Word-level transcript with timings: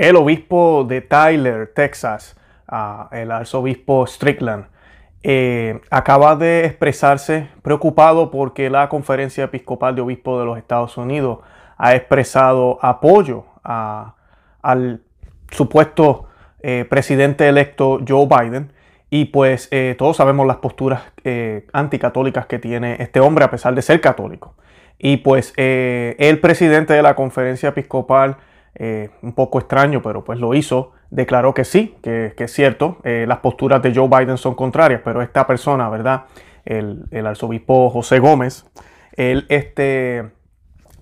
El 0.00 0.16
obispo 0.16 0.86
de 0.88 1.02
Tyler, 1.02 1.70
Texas, 1.74 2.34
el 3.12 3.30
arzobispo 3.30 4.06
Strickland, 4.06 4.64
eh, 5.22 5.78
acaba 5.90 6.36
de 6.36 6.64
expresarse 6.64 7.48
preocupado 7.60 8.30
porque 8.30 8.70
la 8.70 8.88
Conferencia 8.88 9.44
Episcopal 9.44 9.94
de 9.94 10.00
Obispos 10.00 10.40
de 10.40 10.46
los 10.46 10.56
Estados 10.56 10.96
Unidos 10.96 11.40
ha 11.76 11.94
expresado 11.94 12.78
apoyo 12.80 13.44
al 13.62 15.02
supuesto 15.50 16.28
eh, 16.60 16.86
presidente 16.88 17.46
electo 17.46 18.00
Joe 18.08 18.26
Biden. 18.26 18.72
Y 19.10 19.26
pues 19.26 19.68
eh, 19.70 19.96
todos 19.98 20.16
sabemos 20.16 20.46
las 20.46 20.56
posturas 20.56 21.02
anticatólicas 21.74 22.46
que 22.46 22.58
tiene 22.58 22.96
este 23.00 23.20
hombre 23.20 23.44
a 23.44 23.50
pesar 23.50 23.74
de 23.74 23.82
ser 23.82 24.00
católico. 24.00 24.54
Y 24.98 25.18
pues 25.18 25.52
el 25.56 26.40
presidente 26.40 26.94
de 26.94 27.02
la 27.02 27.14
conferencia 27.14 27.68
episcopal 27.68 28.38
eh, 28.74 29.10
un 29.22 29.32
poco 29.32 29.58
extraño, 29.58 30.00
pero 30.02 30.24
pues 30.24 30.38
lo 30.38 30.54
hizo, 30.54 30.92
declaró 31.10 31.54
que 31.54 31.64
sí, 31.64 31.96
que, 32.02 32.32
es 32.36 32.52
cierto, 32.52 32.98
eh, 33.02 33.24
las 33.26 33.38
posturas 33.38 33.82
de 33.82 33.94
Joe 33.94 34.08
Biden 34.08 34.38
son 34.38 34.54
contrarias, 34.54 35.00
pero 35.04 35.22
esta 35.22 35.46
persona, 35.46 35.88
¿verdad? 35.88 36.24
El, 36.64 37.08
arzobispo 37.26 37.90
José 37.90 38.20
Gómez, 38.20 38.64
él 39.12 39.46
este, 39.48 40.30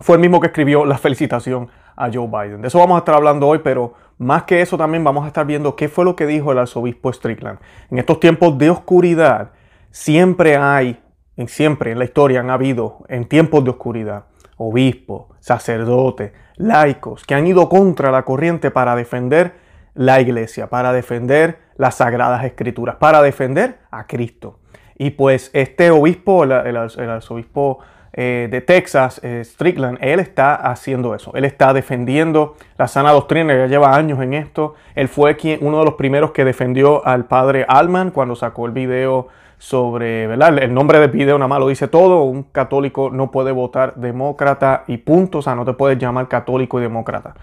fue 0.00 0.16
el 0.16 0.20
mismo 0.20 0.40
que 0.40 0.46
escribió 0.46 0.84
la 0.84 0.98
felicitación 0.98 1.68
a 1.94 2.10
Joe 2.12 2.26
Biden. 2.28 2.62
De 2.62 2.68
eso 2.68 2.78
vamos 2.78 2.96
a 2.96 2.98
estar 3.00 3.14
hablando 3.14 3.46
hoy, 3.48 3.58
pero 3.58 3.94
más 4.18 4.44
que 4.44 4.62
eso 4.62 4.78
también 4.78 5.04
vamos 5.04 5.24
a 5.24 5.28
estar 5.28 5.44
viendo 5.44 5.76
qué 5.76 5.88
fue 5.88 6.04
lo 6.04 6.16
que 6.16 6.26
dijo 6.26 6.52
el 6.52 6.58
arzobispo 6.58 7.12
Strickland. 7.12 7.58
En 7.90 7.98
estos 7.98 8.18
tiempos 8.18 8.56
de 8.56 8.70
oscuridad, 8.70 9.50
siempre 9.90 10.56
hay, 10.56 11.00
siempre 11.46 11.92
en 11.92 11.98
la 11.98 12.04
historia 12.04 12.40
han 12.40 12.50
habido, 12.50 13.04
en 13.08 13.26
tiempos 13.26 13.62
de 13.64 13.70
oscuridad, 13.70 14.24
obispos, 14.56 15.26
sacerdotes, 15.40 16.32
laicos 16.58 17.24
que 17.24 17.34
han 17.34 17.46
ido 17.46 17.68
contra 17.68 18.10
la 18.10 18.24
corriente 18.24 18.70
para 18.70 18.94
defender 18.94 19.54
la 19.94 20.20
iglesia, 20.20 20.68
para 20.68 20.92
defender 20.92 21.58
las 21.76 21.96
sagradas 21.96 22.44
escrituras, 22.44 22.96
para 22.96 23.22
defender 23.22 23.78
a 23.90 24.06
Cristo. 24.06 24.58
Y 24.96 25.10
pues 25.10 25.50
este 25.54 25.90
obispo, 25.90 26.44
el, 26.44 26.76
arzobispo 26.76 27.78
eh, 28.12 28.48
de 28.50 28.60
Texas, 28.60 29.20
eh, 29.22 29.42
Strickland, 29.44 29.98
él 30.00 30.18
está 30.18 30.54
haciendo 30.56 31.14
eso. 31.14 31.32
Él 31.34 31.44
está 31.44 31.72
defendiendo 31.72 32.56
la 32.76 32.88
sana 32.88 33.12
doctrina, 33.12 33.56
ya 33.56 33.66
lleva 33.66 33.94
años 33.94 34.20
en 34.20 34.34
esto. 34.34 34.74
Él 34.96 35.08
fue 35.08 35.36
quien, 35.36 35.60
uno 35.62 35.78
de 35.78 35.84
los 35.84 35.94
primeros 35.94 36.32
que 36.32 36.44
defendió 36.44 37.06
al 37.06 37.26
padre 37.26 37.64
Alman 37.68 38.10
cuando 38.10 38.34
sacó 38.34 38.66
el 38.66 38.72
video 38.72 39.28
sobre, 39.58 40.26
¿verdad? 40.26 40.56
El 40.58 40.72
nombre 40.72 40.98
nada 40.98 41.48
más 41.48 41.58
lo 41.58 41.68
dice 41.68 41.88
todo. 41.88 42.22
Un 42.22 42.44
católico 42.44 43.10
no 43.10 43.30
puede 43.30 43.52
votar 43.52 43.94
demócrata 43.96 44.84
y 44.86 44.98
punto. 44.98 45.38
O 45.38 45.42
sea, 45.42 45.54
no 45.54 45.64
te 45.64 45.72
puedes 45.72 45.98
llamar 45.98 46.28
católico 46.28 46.78
y 46.78 46.82
demócrata. 46.82 47.34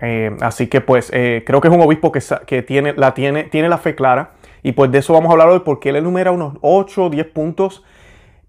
Eh, 0.00 0.36
así 0.40 0.68
que 0.68 0.80
pues 0.80 1.10
eh, 1.12 1.42
creo 1.46 1.60
que 1.60 1.68
es 1.68 1.74
un 1.74 1.80
obispo 1.80 2.12
que, 2.12 2.20
que, 2.46 2.62
tiene, 2.62 2.94
la 2.94 3.14
tiene, 3.14 3.44
tiene 3.44 3.68
la 3.68 3.78
fe 3.78 3.94
clara. 3.94 4.32
Y 4.62 4.72
pues 4.72 4.90
de 4.90 4.98
eso 4.98 5.12
vamos 5.12 5.28
a 5.30 5.32
hablar 5.32 5.48
hoy 5.48 5.60
porque 5.60 5.90
él 5.90 5.96
enumera 5.96 6.30
unos 6.30 6.54
8 6.62 7.04
o 7.04 7.10
10 7.10 7.26
puntos. 7.26 7.84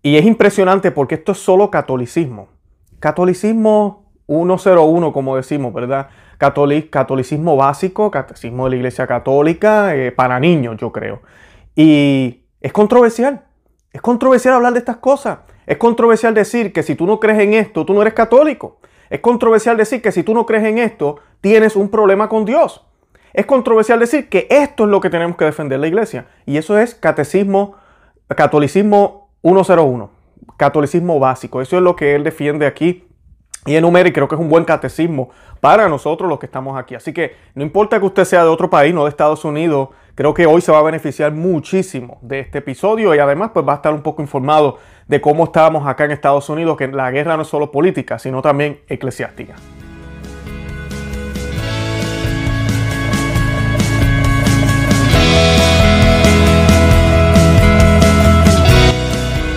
Y 0.02 0.16
es 0.16 0.26
impresionante 0.26 0.92
porque 0.92 1.16
esto 1.16 1.34
es 1.34 1.40
solo 1.40 1.70
catolicismo. 1.70 2.48
Catolicismo 3.00 4.06
101, 4.28 5.12
como 5.12 5.36
decimos, 5.36 5.74
¿verdad? 5.74 6.10
catolicismo 6.40 7.58
básico, 7.58 8.10
catecismo 8.10 8.64
de 8.66 8.70
la 8.72 8.76
Iglesia 8.78 9.06
Católica, 9.06 9.96
eh, 9.96 10.12
para 10.12 10.40
niños, 10.40 10.78
yo 10.78 10.92
creo. 10.92 11.22
Y 11.76 12.39
es 12.62 12.74
controversial. 12.74 13.46
Es 13.92 14.02
controversial 14.02 14.54
hablar 14.54 14.74
de 14.74 14.80
estas 14.80 14.98
cosas. 14.98 15.40
Es 15.66 15.78
controversial 15.78 16.34
decir 16.34 16.74
que 16.74 16.84
si 16.84 16.96
tú 16.96 17.06
no 17.06 17.20
crees 17.20 17.40
en 17.40 17.54
esto, 17.54 17.86
tú 17.86 17.94
no 17.94 18.02
eres 18.02 18.14
católico. 18.14 18.80
Es 19.10 19.20
controversial 19.22 19.78
decir 19.78 20.02
que 20.02 20.12
si 20.12 20.24
tú 20.24 20.34
no 20.34 20.46
crees 20.46 20.64
en 20.66 20.78
esto, 20.78 21.18
tienes 21.42 21.76
un 21.76 21.90
problema 21.90 22.30
con 22.30 22.46
Dios. 22.46 22.86
Es 23.34 23.46
controversial 23.46 24.00
decir 24.00 24.30
que 24.30 24.48
esto 24.50 24.84
es 24.84 24.90
lo 24.90 25.02
que 25.02 25.10
tenemos 25.10 25.38
que 25.38 25.46
defender 25.46 25.80
la 25.80 25.88
iglesia. 25.88 26.28
Y 26.46 26.58
eso 26.58 26.78
es 26.78 26.96
catecismo, 26.96 27.76
catolicismo 28.28 29.30
101, 29.42 30.10
catolicismo 30.58 31.20
básico. 31.20 31.62
Eso 31.62 31.78
es 31.78 31.84
lo 31.84 31.96
que 31.96 32.16
él 32.16 32.24
defiende 32.24 32.66
aquí 32.66 33.06
y 33.66 33.76
enumera 33.76 34.10
y 34.10 34.14
creo 34.14 34.28
que 34.28 34.36
es 34.36 34.42
un 34.42 34.50
buen 34.50 34.66
catecismo 34.66 35.30
para 35.60 35.90
nosotros 35.90 36.30
los 36.30 36.40
que 36.40 36.46
estamos 36.46 36.78
aquí. 36.78 36.96
Así 36.96 37.14
que 37.14 37.36
no 37.56 37.64
importa 37.64 38.00
que 38.00 38.06
usted 38.06 38.26
sea 38.26 38.44
de 38.44 38.50
otro 38.50 38.70
país, 38.70 38.94
no 38.94 39.04
de 39.04 39.10
Estados 39.10 39.44
Unidos, 39.46 39.90
creo 40.20 40.34
que 40.34 40.46
hoy 40.46 40.60
se 40.60 40.70
va 40.70 40.80
a 40.80 40.84
beneficiar 40.84 41.32
muchísimo 41.32 42.18
de 42.22 42.42
este 42.42 42.58
episodio 42.58 43.16
y 43.16 43.20
además 43.20 43.52
pues 43.54 43.66
va 43.66 43.72
a 43.72 43.76
estar 43.78 43.94
un 43.94 44.02
poco 44.02 44.22
informado 44.22 44.78
de 45.08 45.22
cómo 45.22 45.46
estábamos 45.46 45.88
acá 45.88 46.04
en 46.04 46.12
Estados 46.12 46.50
Unidos, 46.50 46.76
que 46.76 46.90
la 46.90 47.10
guerra 47.10 47.38
no 47.38 47.44
es 47.44 47.48
solo 47.48 47.72
política, 47.72 48.20
sino 48.20 48.42
también 48.42 48.82
eclesiástica. 48.90 49.56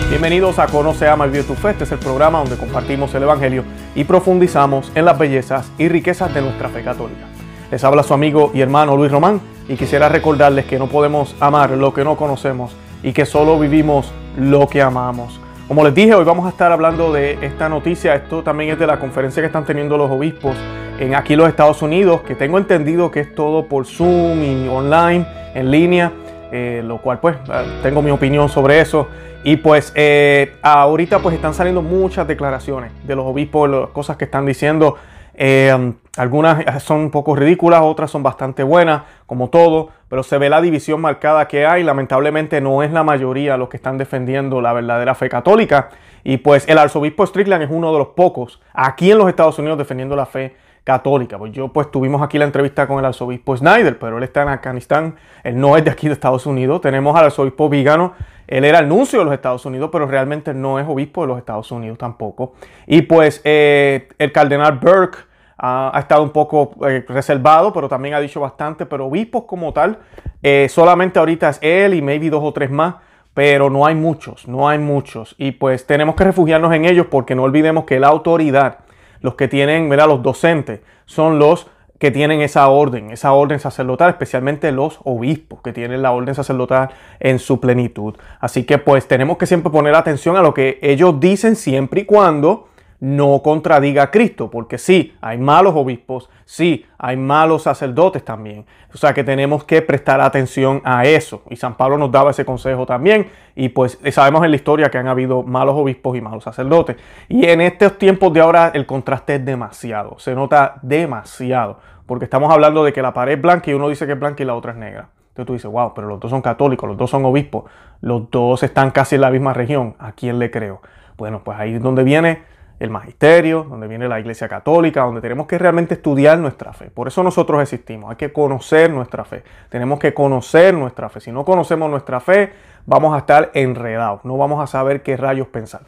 Bienvenidos 0.09 0.59
a 0.59 0.67
Conoce, 0.67 1.09
Ama 1.09 1.27
y 1.27 1.31
Vive 1.31 1.43
tu 1.43 1.55
Fe. 1.55 1.71
Este 1.71 1.83
es 1.83 1.91
el 1.91 1.99
programa 1.99 2.39
donde 2.39 2.55
compartimos 2.55 3.13
el 3.15 3.23
Evangelio 3.23 3.65
y 3.95 4.05
profundizamos 4.05 4.93
en 4.95 5.03
las 5.03 5.19
bellezas 5.19 5.69
y 5.77 5.89
riquezas 5.89 6.33
de 6.33 6.41
nuestra 6.41 6.69
fe 6.69 6.85
católica. 6.85 7.32
Les 7.73 7.83
habla 7.83 8.03
su 8.03 8.13
amigo 8.13 8.51
y 8.53 8.61
hermano 8.61 8.95
Luis 8.95 9.11
Román 9.11 9.41
y 9.67 9.73
quisiera 9.77 10.07
recordarles 10.07 10.65
que 10.65 10.77
no 10.77 10.85
podemos 10.85 11.35
amar 11.39 11.71
lo 11.71 11.91
que 11.91 12.03
no 12.03 12.15
conocemos 12.15 12.75
y 13.01 13.13
que 13.13 13.25
solo 13.25 13.57
vivimos 13.57 14.13
lo 14.37 14.67
que 14.67 14.79
amamos. 14.79 15.41
Como 15.67 15.83
les 15.83 15.95
dije, 15.95 16.13
hoy 16.13 16.23
vamos 16.23 16.45
a 16.45 16.49
estar 16.49 16.71
hablando 16.71 17.11
de 17.11 17.39
esta 17.41 17.69
noticia. 17.69 18.13
Esto 18.13 18.43
también 18.43 18.69
es 18.69 18.77
de 18.77 18.85
la 18.85 18.99
conferencia 18.99 19.41
que 19.41 19.47
están 19.47 19.65
teniendo 19.65 19.97
los 19.97 20.11
obispos 20.11 20.55
en 20.99 21.15
aquí 21.15 21.35
los 21.35 21.49
Estados 21.49 21.81
Unidos, 21.81 22.21
que 22.21 22.35
tengo 22.35 22.59
entendido 22.59 23.09
que 23.09 23.21
es 23.21 23.33
todo 23.33 23.65
por 23.65 23.87
Zoom 23.87 24.43
y 24.43 24.67
online, 24.67 25.25
en 25.55 25.71
línea, 25.71 26.11
eh, 26.51 26.83
lo 26.85 26.99
cual 26.99 27.21
pues 27.21 27.37
tengo 27.81 28.03
mi 28.03 28.11
opinión 28.11 28.49
sobre 28.49 28.81
eso. 28.81 29.07
Y 29.43 29.55
pues 29.55 29.91
eh, 29.95 30.57
ahorita 30.61 31.17
pues 31.23 31.33
están 31.33 31.55
saliendo 31.55 31.81
muchas 31.81 32.27
declaraciones 32.27 32.91
de 33.03 33.15
los 33.15 33.25
obispos, 33.25 33.67
las 33.67 33.89
cosas 33.89 34.15
que 34.15 34.25
están 34.25 34.45
diciendo. 34.45 34.95
Eh, 35.33 35.93
algunas 36.15 36.83
son 36.83 36.99
un 36.99 37.11
poco 37.11 37.35
ridículas, 37.35 37.81
otras 37.81 38.11
son 38.11 38.21
bastante 38.21 38.61
buenas, 38.61 39.01
como 39.25 39.49
todo, 39.49 39.89
pero 40.09 40.21
se 40.21 40.37
ve 40.37 40.47
la 40.47 40.61
división 40.61 41.01
marcada 41.01 41.47
que 41.47 41.65
hay. 41.65 41.83
Lamentablemente 41.83 42.61
no 42.61 42.83
es 42.83 42.91
la 42.91 43.03
mayoría 43.03 43.57
los 43.57 43.69
que 43.69 43.77
están 43.77 43.97
defendiendo 43.97 44.61
la 44.61 44.73
verdadera 44.73 45.15
fe 45.15 45.27
católica. 45.27 45.89
Y 46.23 46.37
pues 46.37 46.67
el 46.69 46.77
arzobispo 46.77 47.25
Strickland 47.25 47.63
es 47.63 47.69
uno 47.71 47.91
de 47.91 47.97
los 47.97 48.09
pocos 48.09 48.61
aquí 48.73 49.11
en 49.11 49.17
los 49.17 49.27
Estados 49.27 49.57
Unidos 49.57 49.77
defendiendo 49.79 50.15
la 50.15 50.27
fe 50.27 50.55
católica. 50.83 51.39
Pues 51.39 51.51
yo 51.51 51.69
pues 51.69 51.89
tuvimos 51.89 52.21
aquí 52.21 52.37
la 52.37 52.45
entrevista 52.45 52.85
con 52.85 52.99
el 52.99 53.05
arzobispo 53.05 53.57
Snyder, 53.57 53.97
pero 53.97 54.19
él 54.19 54.23
está 54.23 54.43
en 54.43 54.49
Afganistán, 54.49 55.15
él 55.43 55.59
no 55.59 55.77
es 55.77 55.83
de 55.83 55.89
aquí 55.91 56.07
de 56.07 56.13
Estados 56.13 56.45
Unidos. 56.45 56.81
Tenemos 56.81 57.15
al 57.17 57.25
arzobispo 57.25 57.69
Vigano, 57.69 58.13
él 58.47 58.65
era 58.65 58.79
el 58.79 58.87
nuncio 58.87 59.17
de 59.19 59.25
los 59.25 59.33
Estados 59.33 59.65
Unidos, 59.65 59.89
pero 59.91 60.05
realmente 60.05 60.53
no 60.53 60.77
es 60.77 60.87
obispo 60.87 61.21
de 61.21 61.27
los 61.27 61.37
Estados 61.39 61.71
Unidos 61.71 61.97
tampoco. 61.97 62.53
Y 62.85 63.01
pues 63.03 63.41
eh, 63.45 64.09
el 64.19 64.31
cardenal 64.31 64.77
Burke 64.77 65.32
ha, 65.65 65.97
estado 65.99 66.23
un 66.23 66.31
poco 66.31 66.73
eh, 66.87 67.05
reservado, 67.07 67.71
pero 67.71 67.87
también 67.87 68.15
ha 68.15 68.19
dicho 68.19 68.41
bastante, 68.41 68.85
pero 68.85 69.05
obispos 69.05 69.45
como 69.45 69.71
tal, 69.71 69.99
eh, 70.41 70.67
solamente 70.69 71.19
ahorita 71.19 71.49
es 71.49 71.59
él 71.61 71.93
y 71.93 72.01
maybe 72.01 72.29
dos 72.29 72.43
o 72.43 72.51
tres 72.51 72.69
más 72.69 72.95
pero 73.33 73.71
no 73.71 73.87
hay 73.87 73.95
muchos, 73.95 74.47
no 74.47 74.69
hay 74.69 74.77
muchos. 74.77 75.33
Y 75.39 75.53
pues 75.53 75.87
tenemos 75.87 76.13
que 76.13 76.23
refugiarnos 76.23 76.71
en 76.71 76.85
ellos 76.85 77.07
porque 77.09 77.33
no 77.33 77.41
olvidemos 77.41 77.85
que 77.85 77.99
la 77.99 78.09
autoridad 78.09 78.81
los 79.21 79.35
que 79.35 79.47
tienen, 79.47 79.89
mira, 79.89 80.05
los 80.05 80.21
docentes, 80.21 80.81
son 81.05 81.39
los 81.39 81.67
que 81.97 82.11
tienen 82.11 82.41
esa 82.41 82.67
orden, 82.67 83.11
esa 83.11 83.31
orden 83.31 83.59
sacerdotal, 83.59 84.09
especialmente 84.09 84.71
los 84.73 84.99
obispos 85.05 85.61
que 85.61 85.71
tienen 85.71 86.01
la 86.01 86.11
orden 86.11 86.35
sacerdotal 86.35 86.89
en 87.21 87.39
su 87.39 87.61
plenitud. 87.61 88.15
Así 88.41 88.65
que 88.65 88.77
pues 88.77 89.07
tenemos 89.07 89.37
que 89.37 89.45
siempre 89.45 89.71
poner 89.71 89.95
atención 89.95 90.35
a 90.35 90.41
lo 90.41 90.53
que 90.53 90.79
ellos 90.81 91.19
dicen 91.21 91.55
siempre 91.55 92.01
y 92.01 92.05
cuando 92.05 92.67
no 93.03 93.41
contradiga 93.43 94.03
a 94.03 94.11
Cristo, 94.11 94.49
porque 94.49 94.77
sí, 94.77 95.13
hay 95.19 95.37
malos 95.37 95.73
obispos, 95.75 96.29
sí, 96.45 96.85
hay 96.97 97.17
malos 97.17 97.63
sacerdotes 97.63 98.23
también. 98.23 98.65
O 98.93 98.97
sea 98.97 99.13
que 99.13 99.25
tenemos 99.25 99.65
que 99.65 99.81
prestar 99.81 100.21
atención 100.21 100.81
a 100.85 101.03
eso. 101.03 101.41
Y 101.49 101.57
San 101.57 101.75
Pablo 101.75 101.97
nos 101.97 102.13
daba 102.13 102.31
ese 102.31 102.45
consejo 102.45 102.85
también. 102.85 103.27
Y 103.57 103.67
pues 103.67 103.99
sabemos 104.11 104.45
en 104.45 104.51
la 104.51 104.55
historia 104.55 104.89
que 104.89 104.99
han 104.99 105.09
habido 105.09 105.43
malos 105.43 105.75
obispos 105.75 106.15
y 106.15 106.21
malos 106.21 106.45
sacerdotes. 106.45 106.95
Y 107.27 107.45
en 107.45 107.59
estos 107.59 107.97
tiempos 107.97 108.31
de 108.31 108.39
ahora 108.39 108.71
el 108.73 108.85
contraste 108.85 109.35
es 109.35 109.43
demasiado, 109.43 110.17
se 110.17 110.33
nota 110.33 110.75
demasiado. 110.81 111.79
Porque 112.05 112.23
estamos 112.23 112.53
hablando 112.53 112.85
de 112.85 112.93
que 112.93 113.01
la 113.01 113.13
pared 113.13 113.33
es 113.33 113.41
blanca 113.41 113.69
y 113.69 113.73
uno 113.73 113.89
dice 113.89 114.05
que 114.05 114.13
es 114.13 114.19
blanca 114.19 114.43
y 114.43 114.45
la 114.45 114.55
otra 114.55 114.71
es 114.71 114.77
negra. 114.77 115.09
Entonces 115.27 115.45
tú 115.45 115.53
dices, 115.53 115.69
wow, 115.69 115.93
pero 115.93 116.07
los 116.07 116.21
dos 116.21 116.31
son 116.31 116.41
católicos, 116.41 116.87
los 116.87 116.97
dos 116.97 117.09
son 117.09 117.25
obispos, 117.25 117.65
los 117.99 118.31
dos 118.31 118.63
están 118.63 118.91
casi 118.91 119.15
en 119.15 119.21
la 119.21 119.29
misma 119.29 119.51
región. 119.51 119.97
¿A 119.99 120.13
quién 120.13 120.39
le 120.39 120.49
creo? 120.49 120.81
Bueno, 121.17 121.41
pues 121.43 121.59
ahí 121.59 121.73
es 121.73 121.81
donde 121.81 122.05
viene 122.05 122.52
el 122.79 122.89
magisterio, 122.89 123.63
donde 123.63 123.87
viene 123.87 124.07
la 124.07 124.19
iglesia 124.19 124.47
católica, 124.49 125.01
donde 125.03 125.21
tenemos 125.21 125.47
que 125.47 125.57
realmente 125.57 125.93
estudiar 125.93 126.37
nuestra 126.39 126.73
fe. 126.73 126.89
Por 126.89 127.07
eso 127.07 127.23
nosotros 127.23 127.61
existimos, 127.61 128.09
hay 128.09 128.15
que 128.17 128.33
conocer 128.33 128.91
nuestra 128.91 129.23
fe. 129.23 129.43
Tenemos 129.69 129.99
que 129.99 130.13
conocer 130.13 130.73
nuestra 130.73 131.09
fe. 131.09 131.21
Si 131.21 131.31
no 131.31 131.45
conocemos 131.45 131.89
nuestra 131.89 132.19
fe, 132.19 132.51
vamos 132.85 133.15
a 133.15 133.19
estar 133.19 133.51
enredados, 133.53 134.25
no 134.25 134.37
vamos 134.37 134.61
a 134.63 134.67
saber 134.67 135.01
qué 135.01 135.17
rayos 135.17 135.47
pensar. 135.47 135.81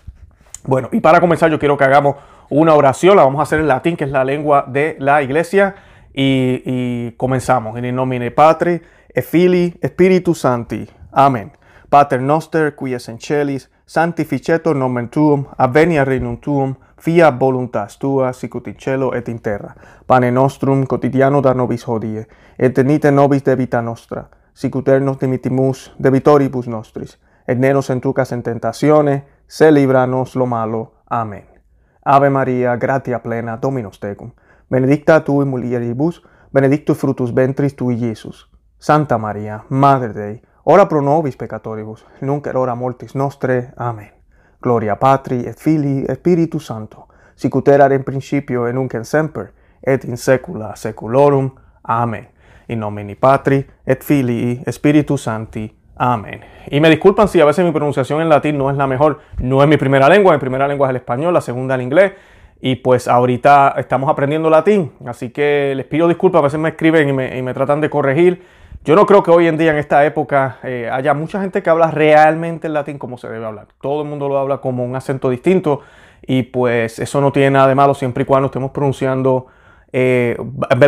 Bueno, 0.64 0.90
y 0.92 1.00
para 1.00 1.20
comenzar 1.20 1.52
yo 1.52 1.60
quiero 1.60 1.78
que 1.78 1.84
hagamos 1.84 2.16
una 2.50 2.74
oración, 2.74 3.18
la 3.18 3.24
vamos 3.24 3.40
a 3.40 3.44
hacer 3.44 3.60
en 3.60 3.68
latín, 3.68 3.98
que 3.98 4.06
es 4.06 4.12
la 4.12 4.24
lengua 4.24 4.66
de 4.68 4.96
la 5.00 5.22
iglesia. 5.22 5.76
y, 6.18 7.12
comenzamos. 7.18 7.78
En 7.78 7.86
el 7.86 7.94
nomine 7.94 8.32
Patri, 8.32 8.82
e 9.14 9.22
Fili, 9.22 9.78
Spiritus 9.84 10.40
Santi. 10.40 10.88
Amén. 11.12 11.52
Pater 11.90 12.22
noster, 12.22 12.76
qui 12.76 12.94
es 12.94 13.08
en 13.08 13.20
celis, 13.20 13.70
sanctificetur 13.86 14.76
nomen 14.76 15.10
tuum, 15.10 15.46
avenia 15.58 16.06
regnum 16.06 16.38
tuum, 16.38 16.76
fia 17.02 17.40
voluntas 17.40 17.98
tua, 17.98 18.34
sicut 18.34 18.68
in 18.68 18.76
cielo 18.78 19.14
et 19.14 19.30
in 19.30 19.42
terra. 19.42 19.74
Pane 20.08 20.32
nostrum 20.32 20.86
quotidiano 20.86 21.42
da 21.42 21.54
nobis 21.54 21.88
hodie, 21.88 22.28
et 22.60 22.74
tenite 22.74 23.12
nobis 23.12 23.44
debita 23.46 23.82
nostra, 23.82 24.26
sicut 24.54 24.88
er 24.88 25.02
nos 25.02 25.18
dimitimus 25.22 25.92
debitoribus 26.04 26.68
nostris, 26.68 27.18
et 27.48 27.60
ne 27.60 27.74
nos 27.74 27.90
entucas 27.90 28.32
en 28.32 28.44
tentatione, 28.44 29.24
se 29.48 29.72
libra 29.72 30.06
nos 30.08 30.36
lo 30.36 30.46
malo. 30.46 30.94
Amen. 31.10 31.46
Ave 32.06 32.30
Maria, 32.30 32.76
gratia 32.78 33.20
plena, 33.20 33.58
Dominus 33.62 34.00
tecum, 34.00 34.32
benedicta 34.70 35.20
tu 35.24 35.42
in 35.42 35.48
mulieribus, 35.48 36.24
benedictus 36.54 36.98
fructus 36.98 37.36
ventris 37.36 37.76
tui, 37.76 37.98
Iesus. 38.02 38.50
Santa 38.78 39.18
Maria, 39.18 39.64
Mater 39.70 40.14
Dei, 40.14 40.42
ora 40.66 40.88
pro 40.88 41.02
nobis 41.02 41.38
peccatoribus, 41.38 42.06
nunc 42.22 42.48
et 42.48 42.56
hora 42.56 42.76
mortis 42.76 43.16
nostre. 43.16 43.74
Amen. 43.78 44.12
Gloria 44.62 44.96
Patri 44.96 45.46
et 45.46 45.58
Filii 45.58 46.06
et 46.08 46.18
Spiritus 46.18 46.66
Sancto, 46.66 47.08
sicut 47.36 47.68
erat 47.68 47.92
in 47.92 48.04
principio 48.04 48.68
et 48.68 48.74
nunc 48.74 48.94
et 48.94 49.06
semper, 49.06 49.52
et 49.86 50.04
in 50.06 50.18
saecula 50.18 50.76
saeculorum. 50.76 51.52
Amen. 51.84 52.28
In 52.68 52.80
nomine 52.80 53.16
Patri 53.16 53.66
et 53.86 54.04
Filii 54.04 54.64
et 54.66 54.74
Spiritus 54.74 55.24
Sancti. 55.24 55.70
Amén. 55.98 56.42
Y 56.70 56.80
me 56.82 56.90
disculpan 56.90 57.28
si 57.28 57.40
a 57.40 57.46
veces 57.46 57.64
mi 57.64 57.72
pronunciación 57.72 58.22
en 58.22 58.28
latín 58.28 58.58
no 58.58 58.70
es 58.70 58.76
la 58.76 58.88
mejor. 58.88 59.20
No 59.38 59.62
es 59.62 59.70
mi 59.70 59.78
primera 59.78 60.10
lengua, 60.10 60.34
mi 60.34 60.40
primera 60.40 60.68
lengua 60.68 60.88
es 60.88 60.90
el 60.90 60.98
español, 60.98 61.34
la 61.34 61.42
segunda 61.42 61.76
el 61.76 61.84
inglés. 61.84 62.14
Y 62.62 62.78
pues 62.78 63.08
ahorita 63.08 63.76
estamos 63.78 64.10
aprendiendo 64.10 64.50
latín, 64.50 64.92
así 65.06 65.30
que 65.30 65.74
les 65.76 65.86
pido 65.86 66.08
disculpas, 66.08 66.40
a 66.40 66.44
veces 66.44 66.60
me 66.60 66.70
escriben 66.70 67.10
y 67.10 67.14
me, 67.14 67.38
y 67.38 67.42
me 67.42 67.54
tratan 67.54 67.82
de 67.82 67.90
corregir. 67.90 68.44
Yo 68.86 68.96
no 68.96 69.06
creo 69.06 69.24
que 69.24 69.32
hoy 69.32 69.48
en 69.48 69.58
día, 69.58 69.72
en 69.72 69.78
esta 69.78 70.06
época, 70.06 70.60
eh, 70.64 70.88
haya 70.92 71.14
mucha 71.16 71.42
gente 71.42 71.64
que 71.64 71.70
habla 71.70 71.90
realmente 71.90 72.68
el 72.68 72.74
latín 72.74 73.00
como 73.00 73.18
se 73.18 73.28
debe 73.28 73.46
hablar. 73.46 73.68
Todo 73.82 74.04
el 74.04 74.08
mundo 74.08 74.30
lo 74.30 74.38
habla 74.38 74.60
como 74.60 74.86
un 74.86 74.96
acento 74.96 75.30
distinto 75.30 75.82
y 76.22 76.44
pues 76.44 77.00
eso 77.00 77.20
no 77.20 77.32
tiene 77.32 77.52
nada 77.52 77.68
de 77.68 77.76
malo 77.76 77.96
siempre 77.96 78.24
y 78.24 78.26
cuando 78.26 78.46
estemos 78.48 78.72
pronunciando, 78.72 79.48
eh, 79.92 80.38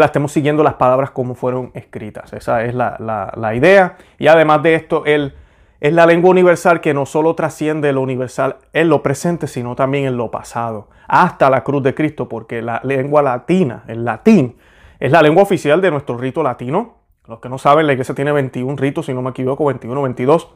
estemos 0.03 0.31
siguiendo 0.31 0.63
las 0.63 0.75
palabras 0.75 1.09
como 1.09 1.33
fueron 1.33 1.71
escritas. 1.73 2.31
Esa 2.33 2.63
es 2.63 2.75
la, 2.75 2.97
la, 2.99 3.33
la 3.35 3.55
idea. 3.55 3.97
Y 4.19 4.27
además 4.27 4.61
de 4.61 4.75
esto, 4.75 5.03
el 5.05 5.33
es 5.79 5.93
la 5.93 6.05
lengua 6.05 6.31
universal 6.31 6.81
que 6.81 6.93
no 6.93 7.05
solo 7.05 7.35
trasciende 7.35 7.93
lo 7.93 8.01
universal 8.01 8.57
en 8.73 8.89
lo 8.89 9.03
presente, 9.03 9.47
sino 9.47 9.75
también 9.75 10.05
en 10.05 10.17
lo 10.17 10.31
pasado, 10.31 10.89
hasta 11.07 11.49
la 11.49 11.63
cruz 11.63 11.83
de 11.83 11.93
Cristo, 11.93 12.27
porque 12.27 12.61
la 12.61 12.81
lengua 12.83 13.21
latina, 13.21 13.83
el 13.87 14.03
latín, 14.03 14.57
es 14.99 15.11
la 15.11 15.21
lengua 15.21 15.43
oficial 15.43 15.79
de 15.81 15.91
nuestro 15.91 16.17
rito 16.17 16.41
latino. 16.41 16.95
Los 17.27 17.39
que 17.39 17.49
no 17.49 17.57
saben, 17.57 17.85
la 17.85 17.93
iglesia 17.93 18.15
tiene 18.15 18.31
21 18.31 18.75
ritos, 18.77 19.05
si 19.05 19.13
no 19.13 19.21
me 19.21 19.29
equivoco, 19.29 19.65
21, 19.65 20.01
22. 20.01 20.55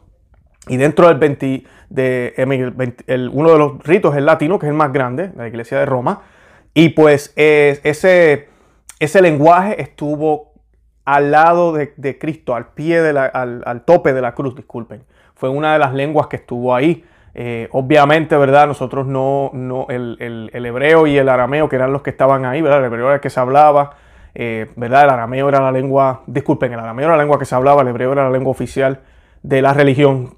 Y 0.68 0.76
dentro 0.76 1.08
del 1.08 1.18
20, 1.18 1.64
de, 1.90 2.34
el, 3.06 3.30
uno 3.32 3.50
de 3.52 3.58
los 3.58 3.84
ritos 3.84 4.16
es 4.16 4.22
latino, 4.22 4.58
que 4.58 4.66
es 4.66 4.70
el 4.70 4.76
más 4.76 4.92
grande, 4.92 5.30
la 5.36 5.46
iglesia 5.46 5.78
de 5.78 5.86
Roma. 5.86 6.22
Y 6.74 6.90
pues 6.90 7.32
ese, 7.36 8.48
ese 8.98 9.22
lenguaje 9.22 9.80
estuvo 9.80 10.51
al 11.04 11.30
lado 11.30 11.72
de, 11.72 12.18
Cristo, 12.18 12.54
al 12.54 12.68
pie, 12.68 13.02
de 13.02 13.12
la, 13.12 13.26
al, 13.26 13.82
tope 13.84 14.12
de 14.12 14.20
la 14.20 14.34
cruz, 14.34 14.54
disculpen. 14.54 15.02
Fue 15.34 15.48
una 15.48 15.72
de 15.72 15.78
las 15.78 15.92
lenguas 15.94 16.28
que 16.28 16.36
estuvo 16.36 16.74
ahí. 16.74 17.04
Eh, 17.34 17.68
obviamente, 17.72 18.36
¿verdad? 18.36 18.66
Nosotros 18.66 19.06
no, 19.06 19.50
no 19.52 19.86
el, 19.88 20.50
hebreo 20.52 21.06
y 21.06 21.18
el 21.18 21.28
arameo, 21.28 21.68
que 21.68 21.76
eran 21.76 21.92
los 21.92 22.02
que 22.02 22.10
estaban 22.10 22.44
ahí, 22.44 22.62
¿verdad? 22.62 22.80
El 22.80 22.86
hebreo 22.86 23.06
era 23.06 23.14
el 23.16 23.20
que 23.20 23.30
se 23.30 23.40
hablaba, 23.40 23.96
eh, 24.34 24.70
¿verdad? 24.76 25.04
El 25.04 25.10
arameo 25.10 25.48
era 25.48 25.60
la 25.60 25.72
lengua, 25.72 26.22
disculpen, 26.26 26.72
el 26.72 26.78
arameo 26.78 27.06
era 27.06 27.16
la 27.16 27.22
lengua 27.22 27.38
que 27.38 27.46
se 27.46 27.54
hablaba, 27.54 27.82
el 27.82 27.88
hebreo 27.88 28.12
era 28.12 28.24
la 28.24 28.30
lengua 28.30 28.50
oficial 28.50 29.00
de 29.42 29.62
la 29.62 29.72
religión. 29.74 30.34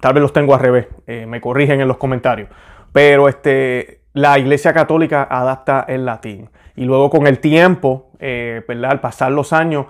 Tal 0.00 0.14
vez 0.14 0.22
los 0.22 0.32
tengo 0.32 0.54
al 0.54 0.60
revés, 0.60 0.86
eh, 1.06 1.26
me 1.26 1.40
corrigen 1.40 1.80
en 1.80 1.88
los 1.88 1.98
comentarios. 1.98 2.48
Pero 2.92 3.28
este, 3.28 3.97
la 4.20 4.38
iglesia 4.38 4.72
católica 4.72 5.26
adapta 5.30 5.84
el 5.88 6.04
latín. 6.04 6.50
Y 6.76 6.84
luego 6.84 7.10
con 7.10 7.26
el 7.26 7.38
tiempo, 7.38 8.10
¿verdad? 8.20 8.90
Al 8.90 9.00
pasar 9.00 9.32
los 9.32 9.52
años, 9.52 9.86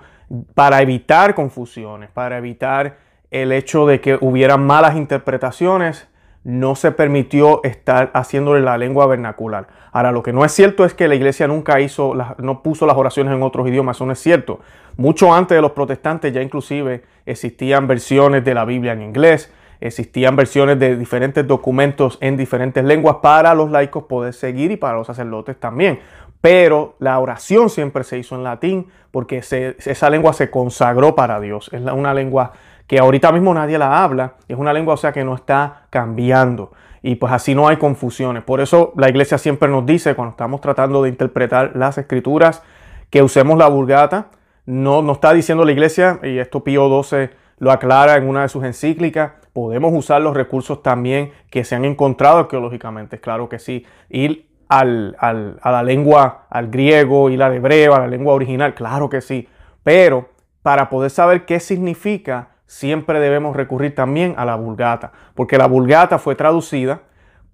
para 0.53 0.81
evitar 0.81 1.35
confusiones, 1.35 2.09
para 2.11 2.37
evitar 2.37 2.97
el 3.31 3.51
hecho 3.51 3.85
de 3.85 4.01
que 4.01 4.17
hubieran 4.21 4.65
malas 4.65 4.95
interpretaciones, 4.95 6.07
no 6.43 6.75
se 6.75 6.91
permitió 6.91 7.61
estar 7.63 8.11
haciéndole 8.13 8.61
la 8.61 8.77
lengua 8.77 9.05
vernacular. 9.07 9.67
Ahora, 9.91 10.11
lo 10.11 10.23
que 10.23 10.31
no 10.31 10.45
es 10.45 10.51
cierto 10.51 10.85
es 10.85 10.93
que 10.93 11.07
la 11.07 11.15
iglesia 11.15 11.47
nunca 11.47 11.79
hizo, 11.79 12.15
no 12.37 12.63
puso 12.63 12.85
las 12.85 12.95
oraciones 12.95 13.33
en 13.33 13.43
otros 13.43 13.67
idiomas, 13.67 13.97
eso 13.97 14.05
no 14.05 14.13
es 14.13 14.19
cierto. 14.19 14.59
Mucho 14.95 15.33
antes 15.33 15.55
de 15.55 15.61
los 15.61 15.71
protestantes 15.71 16.33
ya 16.33 16.41
inclusive 16.41 17.03
existían 17.25 17.87
versiones 17.87 18.45
de 18.45 18.53
la 18.53 18.65
Biblia 18.65 18.93
en 18.93 19.01
inglés, 19.01 19.53
existían 19.81 20.35
versiones 20.35 20.79
de 20.79 20.97
diferentes 20.97 21.47
documentos 21.47 22.17
en 22.21 22.37
diferentes 22.37 22.83
lenguas 22.83 23.17
para 23.21 23.53
los 23.53 23.71
laicos 23.71 24.03
poder 24.03 24.33
seguir 24.33 24.71
y 24.71 24.77
para 24.77 24.97
los 24.97 25.07
sacerdotes 25.07 25.59
también 25.59 25.99
pero 26.41 26.95
la 26.99 27.19
oración 27.19 27.69
siempre 27.69 28.03
se 28.03 28.17
hizo 28.17 28.35
en 28.35 28.43
latín 28.43 28.87
porque 29.11 29.37
esa 29.39 30.09
lengua 30.09 30.33
se 30.33 30.49
consagró 30.49 31.15
para 31.15 31.39
Dios. 31.39 31.69
Es 31.73 31.81
una 31.81 32.13
lengua 32.13 32.53
que 32.87 32.99
ahorita 32.99 33.31
mismo 33.31 33.53
nadie 33.53 33.77
la 33.77 34.03
habla, 34.03 34.35
es 34.47 34.57
una 34.57 34.73
lengua 34.73 34.93
o 34.93 34.97
sea 34.97 35.11
que 35.11 35.23
no 35.23 35.35
está 35.35 35.83
cambiando 35.89 36.71
y 37.01 37.15
pues 37.15 37.33
así 37.33 37.55
no 37.55 37.67
hay 37.67 37.77
confusiones. 37.77 38.43
Por 38.43 38.61
eso 38.61 38.93
la 38.95 39.09
iglesia 39.09 39.37
siempre 39.37 39.69
nos 39.69 39.85
dice 39.85 40.15
cuando 40.15 40.31
estamos 40.31 40.61
tratando 40.61 41.03
de 41.03 41.09
interpretar 41.09 41.73
las 41.75 41.97
escrituras 41.97 42.63
que 43.09 43.21
usemos 43.21 43.57
la 43.57 43.67
vulgata. 43.67 44.27
No, 44.65 45.01
no 45.01 45.13
está 45.13 45.33
diciendo 45.33 45.65
la 45.65 45.71
iglesia, 45.71 46.19
y 46.21 46.37
esto 46.37 46.63
Pío 46.63 47.03
XII 47.03 47.29
lo 47.57 47.71
aclara 47.71 48.17
en 48.17 48.29
una 48.29 48.43
de 48.43 48.49
sus 48.49 48.63
encíclicas, 48.63 49.31
podemos 49.53 49.91
usar 49.93 50.21
los 50.21 50.35
recursos 50.35 50.83
también 50.83 51.31
que 51.49 51.63
se 51.63 51.75
han 51.75 51.85
encontrado 51.85 52.39
arqueológicamente, 52.39 53.19
claro 53.19 53.49
que 53.49 53.59
sí. 53.59 53.85
Y 54.09 54.45
al, 54.67 55.15
a 55.19 55.71
la 55.71 55.83
lengua, 55.83 56.45
al 56.49 56.69
griego 56.69 57.29
y 57.29 57.41
al 57.41 57.53
hebreo, 57.53 57.95
a 57.95 57.99
la 57.99 58.07
lengua 58.07 58.33
original, 58.33 58.75
claro 58.75 59.09
que 59.09 59.21
sí. 59.21 59.47
Pero 59.83 60.29
para 60.61 60.89
poder 60.89 61.09
saber 61.09 61.45
qué 61.45 61.59
significa, 61.59 62.49
siempre 62.67 63.19
debemos 63.19 63.55
recurrir 63.55 63.95
también 63.95 64.35
a 64.37 64.45
la 64.45 64.55
vulgata, 64.55 65.11
porque 65.33 65.57
la 65.57 65.67
vulgata 65.67 66.19
fue 66.19 66.35
traducida 66.35 67.01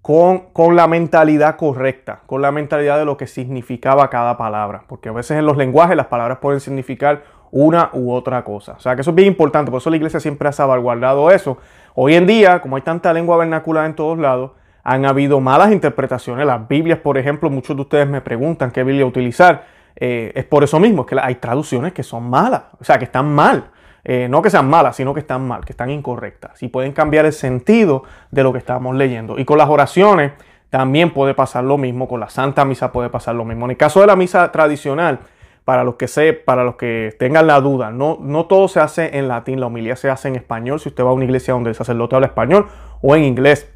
con, 0.02 0.50
con, 0.52 0.76
la 0.76 0.88
mentalidad 0.88 1.56
correcta, 1.56 2.20
con 2.26 2.42
la 2.42 2.52
mentalidad 2.52 2.98
de 3.00 3.06
lo 3.06 3.16
que 3.16 3.26
significaba 3.26 4.10
cada 4.10 4.38
palabra, 4.38 4.84
porque 4.88 5.10
a 5.10 5.14
veces 5.14 5.38
en 5.38 5.46
los 5.46 5.58
lenguajes 5.58 5.96
las 5.96 6.08
palabras 6.08 6.40
pueden 6.40 6.60
significar 6.60 7.24
una 7.52 7.90
u 7.94 8.12
otra 8.12 8.44
cosa. 8.44 8.74
O 8.74 8.80
sea 8.82 8.96
que 8.96 9.02
eso 9.02 9.12
es 9.12 9.16
bien 9.16 9.30
importante, 9.30 9.72
por 9.72 9.80
eso 9.80 9.90
la 9.90 9.96
iglesia 9.96 10.20
siempre 10.20 10.50
ha 10.50 10.52
salvaguardado 10.52 11.32
eso. 11.32 11.58
Hoy 11.98 12.16
en 12.16 12.28
día, 12.28 12.62
como 12.62 12.76
hay 12.76 12.82
tanta 12.82 13.14
lengua 13.14 13.38
vernacular 13.38 13.86
en 13.86 13.96
todos 13.96 14.20
lados, 14.20 14.52
han 14.84 15.06
habido 15.06 15.40
malas 15.40 15.72
interpretaciones. 15.72 16.46
Las 16.46 16.68
Biblias, 16.68 17.00
por 17.00 17.18
ejemplo, 17.18 17.50
muchos 17.50 17.74
de 17.74 17.84
ustedes 17.84 18.06
me 18.06 18.20
preguntan 18.20 18.72
qué 18.72 18.84
Biblia 18.84 19.06
utilizar. 19.06 19.64
Eh, 19.96 20.34
es 20.36 20.44
por 20.44 20.66
eso 20.66 20.78
mismo, 20.78 21.06
que 21.06 21.18
hay 21.18 21.36
traducciones 21.36 21.94
que 21.94 22.04
son 22.04 22.30
malas, 22.30 22.64
o 22.82 22.84
sea, 22.84 23.00
que 23.00 23.06
están 23.06 23.34
mal. 23.34 23.70
Eh, 24.04 24.28
no 24.30 24.42
que 24.42 24.50
sean 24.50 24.70
malas, 24.70 24.98
sino 24.98 25.14
que 25.14 25.22
están 25.22 25.48
mal, 25.48 25.64
que 25.64 25.72
están 25.72 25.90
incorrectas. 25.90 26.62
Y 26.62 26.68
pueden 26.68 26.92
cambiar 26.92 27.26
el 27.26 27.32
sentido 27.32 28.04
de 28.30 28.44
lo 28.44 28.52
que 28.52 28.60
estamos 28.60 28.94
leyendo. 28.94 29.40
Y 29.40 29.46
con 29.46 29.58
las 29.58 29.70
oraciones 29.70 30.34
también 30.70 31.14
puede 31.14 31.34
pasar 31.34 31.64
lo 31.64 31.78
mismo, 31.78 32.10
con 32.10 32.20
la 32.20 32.30
Santa 32.30 32.66
Misa 32.66 32.92
puede 32.92 33.10
pasar 33.10 33.36
lo 33.36 33.46
mismo. 33.46 33.66
En 33.66 33.72
el 33.72 33.78
caso 33.78 34.02
de 34.02 34.08
la 34.08 34.18
misa 34.18 34.52
tradicional, 34.52 35.20
para 35.66 35.84
los 35.84 35.96
que 35.96 36.08
se, 36.08 36.34
para 36.34 36.64
los 36.64 36.76
que 36.76 37.14
tengan 37.20 37.48
la 37.48 37.60
duda, 37.60 37.92
no, 37.92 38.20
no 38.22 38.46
todo 38.46 38.68
se 38.68 38.80
hace 38.80 39.18
en 39.18 39.28
latín, 39.28 39.60
la 39.60 39.66
homilía 39.66 39.96
se 39.96 40.10
hace 40.10 40.28
en 40.28 40.36
español, 40.36 40.80
si 40.80 40.90
usted 40.90 41.04
va 41.04 41.10
a 41.10 41.14
una 41.14 41.26
iglesia 41.26 41.56
donde 41.56 41.72
el 41.72 41.76
sacerdote 41.76 42.16
habla 42.16 42.28
español, 42.28 42.68
o 43.02 43.16
en 43.16 43.24
inglés. 43.24 43.72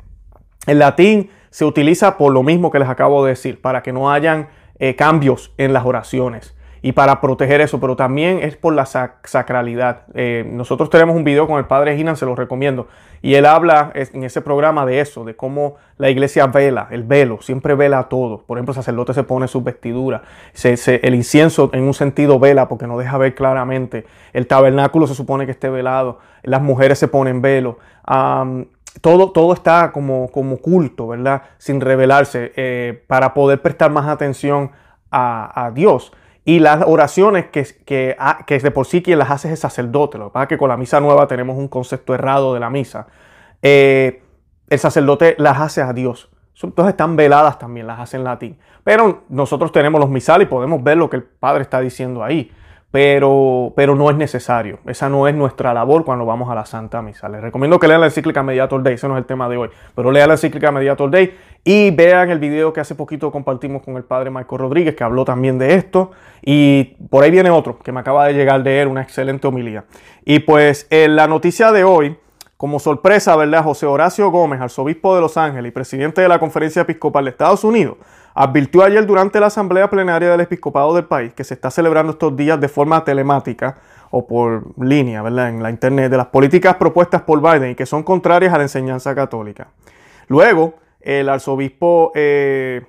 El 0.68 0.80
latín 0.80 1.32
se 1.50 1.66
utiliza 1.66 2.18
por 2.18 2.32
lo 2.32 2.44
mismo 2.44 2.70
que 2.70 2.80
les 2.80 2.88
acabo 2.88 3.26
de 3.26 3.32
decir, 3.32 3.60
para 3.60 3.82
que 3.82 3.92
no 3.92 4.12
hayan 4.12 4.50
eh, 4.78 4.96
cambios 4.96 5.52
en 5.58 5.74
las 5.74 5.86
oraciones 5.86 6.56
y 6.82 6.94
para 6.94 7.22
proteger 7.22 7.62
eso, 7.62 7.80
pero 7.80 7.96
también 7.96 8.40
es 8.42 8.56
por 8.56 8.74
la 8.74 8.86
sacralidad. 8.86 10.04
Eh, 10.14 10.48
nosotros 10.50 10.90
tenemos 10.90 11.16
un 11.16 11.24
video 11.24 11.48
con 11.48 11.58
el 11.58 11.66
padre 11.66 11.96
Ginan, 11.96 12.16
se 12.16 12.26
lo 12.26 12.36
recomiendo, 12.36 12.88
y 13.22 13.36
él 13.36 13.46
habla 13.46 13.92
en 13.94 14.24
ese 14.24 14.42
programa 14.42 14.86
de 14.86 15.02
eso, 15.02 15.26
de 15.26 15.36
cómo 15.36 15.76
la 15.98 16.10
iglesia 16.10 16.48
vela, 16.48 16.88
el 16.92 17.04
velo, 17.04 17.42
siempre 17.42 17.76
vela 17.76 18.04
todo. 18.04 18.44
Por 18.46 18.58
ejemplo, 18.58 18.72
el 18.72 18.76
sacerdote 18.76 19.14
se 19.14 19.24
pone 19.24 19.48
su 19.48 19.62
vestidura, 19.62 20.22
el 20.64 21.16
incienso 21.16 21.70
en 21.74 21.84
un 21.84 21.94
sentido 21.94 22.40
vela 22.40 22.70
porque 22.70 22.88
no 22.88 22.98
deja 22.98 23.18
ver 23.18 23.36
claramente. 23.36 24.06
El 24.34 24.48
tabernáculo 24.48 25.08
se 25.08 25.16
supone 25.16 25.46
que 25.46 25.52
esté 25.52 25.70
velado, 25.70 26.20
las 26.44 26.62
mujeres 26.62 26.98
se 26.98 27.08
ponen 27.08 27.42
velo 27.42 27.78
todo, 29.02 29.32
todo 29.32 29.54
está 29.54 29.92
como, 29.92 30.30
como 30.32 30.56
oculto, 30.56 31.08
¿verdad? 31.08 31.44
Sin 31.58 31.82
revelarse, 31.82 32.52
eh, 32.56 33.04
para 33.08 33.34
poder 33.34 33.62
prestar 33.62 33.92
más 33.92 34.08
atención 34.08 34.72
a, 35.12 35.72
Dios. 35.74 36.12
Y 36.46 36.60
las 36.60 36.84
oraciones 36.86 37.48
que, 37.48 37.66
que, 37.86 38.18
que, 38.48 38.60
de 38.60 38.72
por 38.72 38.86
sí 38.86 39.04
quien 39.04 39.20
las 39.20 39.30
hace 39.30 39.50
es 39.50 39.52
el 39.54 39.58
sacerdote. 39.58 40.18
Lo 40.18 40.28
que 40.28 40.34
pasa 40.34 40.44
es 40.44 40.50
que 40.50 40.58
con 40.58 40.70
la 40.70 40.78
misa 40.78 41.00
nueva 41.00 41.28
tenemos 41.28 41.58
un 41.58 41.68
concepto 41.68 42.14
errado 42.14 42.54
de 42.54 42.60
la 42.60 42.70
misa. 42.70 43.08
Eh, 43.62 44.24
el 44.70 44.80
sacerdote 44.80 45.36
las 45.38 45.60
hace 45.60 45.82
a 45.82 45.94
Dios. 45.94 46.30
Entonces 46.62 46.92
están 46.92 47.16
veladas 47.16 47.58
también, 47.58 47.88
las 47.88 48.00
hacen 48.00 48.24
latín. 48.24 48.58
Pero 48.84 49.24
nosotros 49.30 49.72
tenemos 49.72 50.00
los 50.00 50.10
misales 50.10 50.48
y 50.48 50.50
podemos 50.50 50.84
ver 50.84 50.98
lo 50.98 51.10
que 51.10 51.18
el 51.18 51.24
Padre 51.24 51.62
está 51.62 51.80
diciendo 51.80 52.24
ahí. 52.24 52.52
Pero, 52.92 53.74
pero 53.76 53.94
no 53.96 54.10
es 54.10 54.18
necesario. 54.18 54.80
Esa 54.88 55.10
no 55.10 55.28
es 55.28 55.36
nuestra 55.36 55.74
labor 55.74 56.04
cuando 56.06 56.26
vamos 56.26 56.50
a 56.50 56.56
la 56.56 56.66
Santa 56.66 57.04
Misa. 57.04 57.30
Les 57.30 57.40
recomiendo 57.40 57.78
que 57.78 57.88
lean 57.88 58.02
la 58.02 58.08
encíclica 58.08 58.42
Mediator 58.42 58.82
Day. 58.82 58.96
Ese 58.96 59.08
no 59.08 59.16
es 59.16 59.20
el 59.20 59.26
tema 59.26 59.48
de 59.48 59.58
hoy. 59.58 59.70
Pero 59.94 60.12
lean 60.12 60.28
la 60.28 60.34
encíclica 60.34 60.72
Mediator 60.72 61.12
Day 61.12 61.36
y 61.64 61.92
vean 61.92 62.32
el 62.32 62.40
video 62.40 62.74
que 62.74 62.80
hace 62.80 62.96
poquito 62.96 63.32
compartimos 63.32 63.84
con 63.84 63.96
el 63.96 64.04
Padre 64.04 64.32
Michael 64.32 64.60
Rodríguez, 64.60 64.96
que 64.96 65.04
habló 65.04 65.24
también 65.24 65.60
de 65.60 65.76
esto. 65.76 66.12
Y 66.42 66.96
por 67.10 67.24
ahí 67.24 67.30
viene 67.30 67.52
otro 67.52 67.78
que 67.78 67.92
me 67.92 68.00
acaba 68.00 68.26
de 68.26 68.34
llegar 68.34 68.64
de 68.64 68.82
él, 68.82 68.88
una 68.88 69.04
excelente 69.04 69.46
homilía. 69.46 69.86
Y 70.26 70.40
pues 70.40 70.88
en 70.90 71.16
la 71.16 71.28
noticia 71.28 71.72
de 71.72 71.84
hoy 71.84 72.18
como 72.60 72.78
sorpresa, 72.78 73.38
¿verdad? 73.38 73.64
José 73.64 73.86
Horacio 73.86 74.30
Gómez, 74.32 74.60
arzobispo 74.60 75.16
de 75.16 75.22
Los 75.22 75.38
Ángeles 75.38 75.70
y 75.70 75.72
presidente 75.72 76.20
de 76.20 76.28
la 76.28 76.40
Conferencia 76.40 76.82
Episcopal 76.82 77.24
de 77.24 77.32
Estados 77.32 77.64
Unidos, 77.64 77.96
advirtió 78.34 78.84
ayer 78.84 79.06
durante 79.06 79.40
la 79.40 79.46
Asamblea 79.46 79.90
Plenaria 79.90 80.30
del 80.30 80.42
Episcopado 80.42 80.94
del 80.94 81.06
país, 81.06 81.34
que 81.34 81.46
se 81.46 81.54
está 81.54 81.72
celebrando 81.72 82.12
estos 82.12 82.36
días 82.36 82.60
de 82.60 82.68
forma 82.68 83.02
telemática 83.06 83.78
o 84.12 84.28
por 84.28 84.78
línea, 84.78 85.22
¿verdad? 85.22 85.48
En 85.48 85.64
la 85.64 85.70
Internet, 85.70 86.12
de 86.12 86.18
las 86.18 86.26
políticas 86.26 86.76
propuestas 86.76 87.22
por 87.22 87.42
Biden 87.42 87.72
y 87.72 87.76
que 87.76 87.86
son 87.86 88.04
contrarias 88.04 88.54
a 88.54 88.58
la 88.58 88.64
enseñanza 88.64 89.16
católica. 89.16 89.70
Luego, 90.28 90.74
el 91.00 91.30
arzobispo 91.30 92.12
eh, 92.14 92.82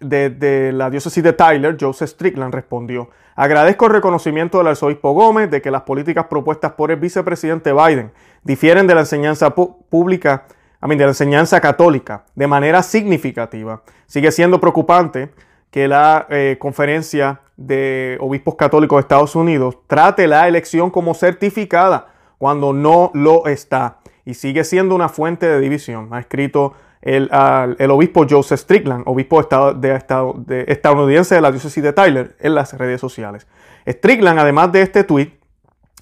de, 0.00 0.72
la 0.72 0.90
diócesis 0.90 1.22
de 1.22 1.32
Tyler, 1.32 1.76
Joseph 1.78 2.10
Strickland, 2.10 2.54
respondió, 2.54 3.10
agradezco 3.36 3.86
el 3.86 3.92
reconocimiento 3.92 4.58
del 4.58 4.68
arzobispo 4.68 5.12
Gómez 5.12 5.50
de 5.50 5.62
que 5.62 5.70
las 5.70 5.82
políticas 5.82 6.26
propuestas 6.26 6.72
por 6.72 6.90
el 6.90 6.98
vicepresidente 6.98 7.72
Biden 7.72 8.12
difieren 8.42 8.86
de 8.86 8.94
la 8.94 9.00
enseñanza 9.00 9.54
pública, 9.54 10.44
a 10.80 10.86
mí, 10.86 10.96
de 10.96 11.04
la 11.04 11.10
enseñanza 11.10 11.60
católica 11.60 12.24
de 12.34 12.46
manera 12.46 12.82
significativa. 12.82 13.82
Sigue 14.06 14.30
siendo 14.32 14.60
preocupante 14.60 15.30
que 15.70 15.88
la 15.88 16.26
eh, 16.30 16.56
conferencia 16.58 17.40
de 17.56 18.16
obispos 18.20 18.54
católicos 18.54 18.96
de 18.96 19.00
Estados 19.00 19.34
Unidos 19.34 19.78
trate 19.86 20.26
la 20.26 20.48
elección 20.48 20.90
como 20.90 21.14
certificada 21.14 22.06
cuando 22.38 22.72
no 22.72 23.10
lo 23.14 23.46
está 23.46 23.98
y 24.24 24.34
sigue 24.34 24.62
siendo 24.64 24.94
una 24.94 25.08
fuente 25.08 25.46
de 25.46 25.60
división. 25.60 26.08
Ha 26.12 26.20
escrito 26.20 26.74
el, 27.00 27.90
obispo 27.90 28.26
Joseph 28.28 28.60
Strickland, 28.60 29.04
obispo 29.06 29.42
de, 29.74 30.02
de, 30.46 30.64
estadounidense 30.68 31.34
de 31.34 31.40
la 31.40 31.50
diócesis 31.50 31.82
de 31.82 31.92
Tyler, 31.92 32.36
en 32.40 32.54
las 32.54 32.76
redes 32.76 33.00
sociales. 33.00 33.46
Strickland, 33.86 34.38
además 34.38 34.72
de 34.72 34.82
este 34.82 35.04
tweet, 35.04 35.38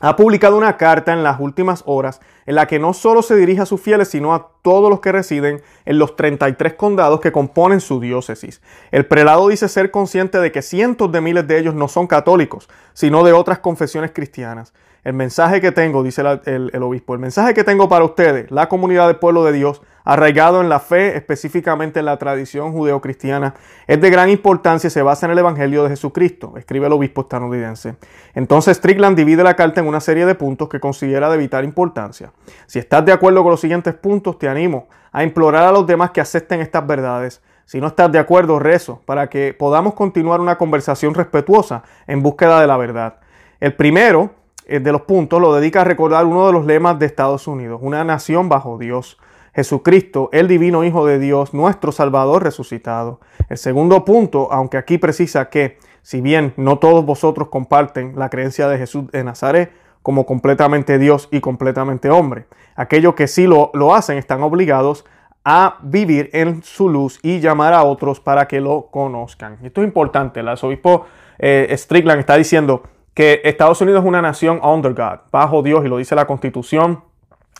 ha 0.00 0.16
publicado 0.16 0.56
una 0.56 0.76
carta 0.76 1.12
en 1.12 1.22
las 1.22 1.40
últimas 1.40 1.82
horas 1.86 2.20
en 2.46 2.54
la 2.54 2.66
que 2.66 2.78
no 2.78 2.94
solo 2.94 3.22
se 3.22 3.36
dirige 3.36 3.60
a 3.60 3.66
sus 3.66 3.80
fieles, 3.80 4.08
sino 4.08 4.34
a 4.34 4.48
todos 4.62 4.88
los 4.88 5.00
que 5.00 5.12
residen 5.12 5.62
en 5.84 5.98
los 5.98 6.16
33 6.16 6.74
condados 6.74 7.20
que 7.20 7.32
componen 7.32 7.80
su 7.80 8.00
diócesis. 8.00 8.62
El 8.90 9.06
prelado 9.06 9.48
dice 9.48 9.68
ser 9.68 9.90
consciente 9.90 10.38
de 10.38 10.52
que 10.52 10.62
cientos 10.62 11.12
de 11.12 11.20
miles 11.20 11.46
de 11.46 11.58
ellos 11.58 11.74
no 11.74 11.88
son 11.88 12.06
católicos, 12.06 12.68
sino 12.92 13.24
de 13.24 13.32
otras 13.32 13.58
confesiones 13.58 14.12
cristianas. 14.12 14.72
El 15.06 15.12
mensaje 15.12 15.60
que 15.60 15.70
tengo, 15.70 16.02
dice 16.02 16.20
el, 16.46 16.82
obispo, 16.82 17.14
el 17.14 17.20
mensaje 17.20 17.54
que 17.54 17.62
tengo 17.62 17.88
para 17.88 18.04
ustedes, 18.04 18.50
la 18.50 18.68
comunidad 18.68 19.06
del 19.06 19.20
pueblo 19.20 19.44
de 19.44 19.52
Dios, 19.52 19.80
arraigado 20.04 20.60
en 20.60 20.68
la 20.68 20.80
fe, 20.80 21.16
específicamente 21.16 22.00
en 22.00 22.06
la 22.06 22.16
tradición 22.16 22.72
judeocristiana, 22.72 23.54
es 23.86 24.00
de 24.00 24.10
gran 24.10 24.30
importancia 24.30 24.88
y 24.88 24.90
se 24.90 25.02
basa 25.02 25.26
en 25.26 25.32
el 25.32 25.38
Evangelio 25.38 25.84
de 25.84 25.90
Jesucristo, 25.90 26.54
escribe 26.56 26.88
el 26.88 26.92
obispo 26.92 27.20
estadounidense. 27.20 27.94
Entonces 28.34 28.78
Strickland 28.78 29.16
divide 29.16 29.44
la 29.44 29.54
carta 29.54 29.80
en 29.80 29.86
una 29.86 30.00
serie 30.00 30.26
de 30.26 30.34
puntos 30.34 30.68
que 30.68 30.80
considera 30.80 31.30
de 31.30 31.36
vital 31.36 31.64
importancia. 31.64 32.32
Si 32.66 32.78
estás 32.78 33.04
de 33.04 33.12
acuerdo 33.12 33.42
con 33.42 33.50
los 33.50 33.60
siguientes 33.60 33.94
puntos, 33.94 34.38
te 34.38 34.48
animo 34.48 34.88
a 35.12 35.24
implorar 35.24 35.64
a 35.64 35.72
los 35.72 35.86
demás 35.86 36.10
que 36.10 36.20
acepten 36.20 36.60
estas 36.60 36.86
verdades. 36.86 37.42
Si 37.64 37.80
no 37.80 37.88
estás 37.88 38.12
de 38.12 38.18
acuerdo, 38.18 38.58
rezo 38.58 39.02
para 39.04 39.28
que 39.28 39.52
podamos 39.52 39.94
continuar 39.94 40.40
una 40.40 40.56
conversación 40.56 41.14
respetuosa 41.14 41.82
en 42.06 42.22
búsqueda 42.22 42.60
de 42.60 42.66
la 42.66 42.76
verdad. 42.76 43.18
El 43.58 43.74
primero 43.74 44.30
eh, 44.66 44.78
de 44.78 44.92
los 44.92 45.02
puntos 45.02 45.40
lo 45.40 45.54
dedica 45.54 45.80
a 45.80 45.84
recordar 45.84 46.26
uno 46.26 46.46
de 46.46 46.52
los 46.52 46.66
lemas 46.66 46.98
de 46.98 47.06
Estados 47.06 47.46
Unidos, 47.46 47.80
una 47.82 48.04
nación 48.04 48.48
bajo 48.48 48.78
Dios. 48.78 49.18
Jesucristo, 49.54 50.28
el 50.32 50.48
divino 50.48 50.84
Hijo 50.84 51.06
de 51.06 51.18
Dios, 51.18 51.54
nuestro 51.54 51.90
Salvador 51.90 52.44
resucitado. 52.44 53.20
El 53.48 53.56
segundo 53.56 54.04
punto, 54.04 54.52
aunque 54.52 54.76
aquí 54.76 54.98
precisa 54.98 55.48
que, 55.48 55.78
si 56.02 56.20
bien 56.20 56.52
no 56.58 56.78
todos 56.78 57.06
vosotros 57.06 57.48
comparten 57.48 58.12
la 58.16 58.28
creencia 58.28 58.68
de 58.68 58.76
Jesús 58.76 59.10
de 59.10 59.24
Nazaret 59.24 59.72
como 60.06 60.24
completamente 60.24 61.00
Dios 61.00 61.26
y 61.32 61.40
completamente 61.40 62.10
hombre, 62.10 62.46
aquellos 62.76 63.16
que 63.16 63.26
sí 63.26 63.48
lo, 63.48 63.72
lo 63.74 63.92
hacen 63.92 64.18
están 64.18 64.40
obligados 64.40 65.04
a 65.44 65.78
vivir 65.82 66.30
en 66.32 66.62
su 66.62 66.88
luz 66.88 67.18
y 67.24 67.40
llamar 67.40 67.74
a 67.74 67.82
otros 67.82 68.20
para 68.20 68.46
que 68.46 68.60
lo 68.60 68.86
conozcan. 68.92 69.58
Esto 69.64 69.80
es 69.80 69.88
importante. 69.88 70.38
El 70.38 70.46
arzobispo 70.46 71.06
eh, 71.40 71.74
Strickland 71.76 72.20
está 72.20 72.36
diciendo, 72.36 72.84
que 73.14 73.40
Estados 73.42 73.80
Unidos 73.80 74.04
es 74.04 74.06
una 74.06 74.22
nación 74.22 74.60
under 74.62 74.94
God, 74.94 75.22
bajo 75.32 75.60
Dios, 75.64 75.84
y 75.84 75.88
lo 75.88 75.96
dice 75.96 76.14
la 76.14 76.28
Constitución. 76.28 77.02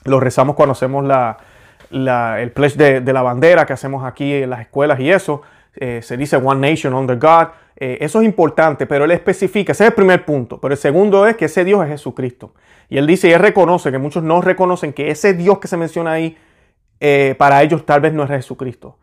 Lo 0.05 0.21
rezamos 0.21 0.55
cuando 0.55 0.75
hacemos 0.75 1.05
la, 1.05 1.39
el 2.39 2.53
pledge 2.53 2.77
de, 2.77 3.13
la 3.13 3.23
bandera 3.23 3.67
que 3.67 3.73
hacemos 3.73 4.05
aquí 4.05 4.35
en 4.35 4.51
las 4.51 4.61
escuelas 4.61 5.01
y 5.01 5.11
eso. 5.11 5.43
Eh, 5.75 6.01
se 6.01 6.17
dice 6.17 6.37
One 6.37 6.71
Nation 6.71 6.95
under 6.95 7.19
God. 7.19 7.49
Eh, 7.79 7.99
eso 8.01 8.21
es 8.21 8.27
importante, 8.27 8.87
pero 8.87 9.05
él 9.05 9.11
especifica, 9.11 9.73
ese 9.73 9.85
es 9.85 9.91
el 9.91 9.95
primer 9.95 10.25
punto. 10.25 10.61
Pero 10.61 10.73
el 10.73 10.79
segundo 10.79 11.27
es 11.27 11.37
que 11.37 11.45
ese 11.45 11.65
Dios 11.65 11.83
es 11.85 11.91
Jesucristo. 11.91 12.55
Y 12.89 12.99
él 12.99 13.07
dice 13.07 13.29
y 13.29 13.33
él 13.33 13.41
reconoce 13.41 13.91
que 13.91 13.99
muchos 13.99 14.23
no 14.23 14.41
reconocen 14.41 14.93
que 14.93 15.11
ese 15.11 15.35
Dios 15.35 15.59
que 15.59 15.69
se 15.69 15.77
menciona 15.77 16.13
ahí, 16.13 16.37
eh, 17.01 17.35
para 17.39 17.63
ellos 17.63 17.85
tal 17.85 18.01
vez 18.01 18.13
no 18.15 18.23
es 18.23 18.31
Jesucristo. 18.31 18.99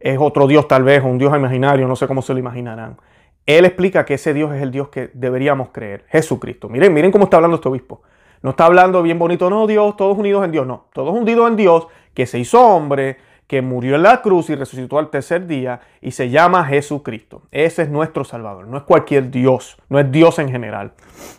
Es 0.00 0.18
otro 0.20 0.46
Dios 0.46 0.68
tal 0.68 0.84
vez, 0.84 1.02
un 1.02 1.18
Dios 1.18 1.34
imaginario, 1.34 1.88
no 1.88 1.96
sé 1.96 2.06
cómo 2.06 2.22
se 2.22 2.32
lo 2.32 2.38
imaginarán. 2.38 2.98
Él 3.46 3.64
explica 3.64 4.04
que 4.04 4.14
ese 4.14 4.34
Dios 4.34 4.54
es 4.54 4.62
el 4.62 4.70
Dios 4.70 4.90
que 4.90 5.10
deberíamos 5.14 5.70
creer, 5.70 6.04
Jesucristo. 6.08 6.68
Miren, 6.68 6.92
miren 6.92 7.10
cómo 7.10 7.24
está 7.24 7.38
hablando 7.38 7.56
este 7.56 7.68
obispo. 7.68 8.02
No 8.42 8.50
está 8.50 8.66
hablando 8.66 9.02
bien 9.02 9.18
bonito, 9.18 9.48
no, 9.50 9.66
Dios, 9.66 9.96
todos 9.96 10.16
unidos 10.18 10.44
en 10.44 10.52
Dios, 10.52 10.66
no. 10.66 10.86
Todos 10.92 11.18
unidos 11.18 11.48
en 11.48 11.56
Dios, 11.56 11.86
que 12.14 12.26
se 12.26 12.38
hizo 12.38 12.60
hombre, 12.60 13.16
que 13.48 13.62
murió 13.62 13.96
en 13.96 14.04
la 14.04 14.22
cruz 14.22 14.50
y 14.50 14.54
resucitó 14.54 14.98
al 14.98 15.10
tercer 15.10 15.46
día 15.46 15.80
y 16.00 16.12
se 16.12 16.30
llama 16.30 16.64
Jesucristo. 16.66 17.42
Ese 17.50 17.82
es 17.82 17.88
nuestro 17.88 18.22
Salvador, 18.22 18.68
no 18.68 18.76
es 18.76 18.84
cualquier 18.84 19.30
Dios, 19.30 19.76
no 19.88 19.98
es 19.98 20.12
Dios 20.12 20.38
en 20.38 20.50
general. 20.50 20.92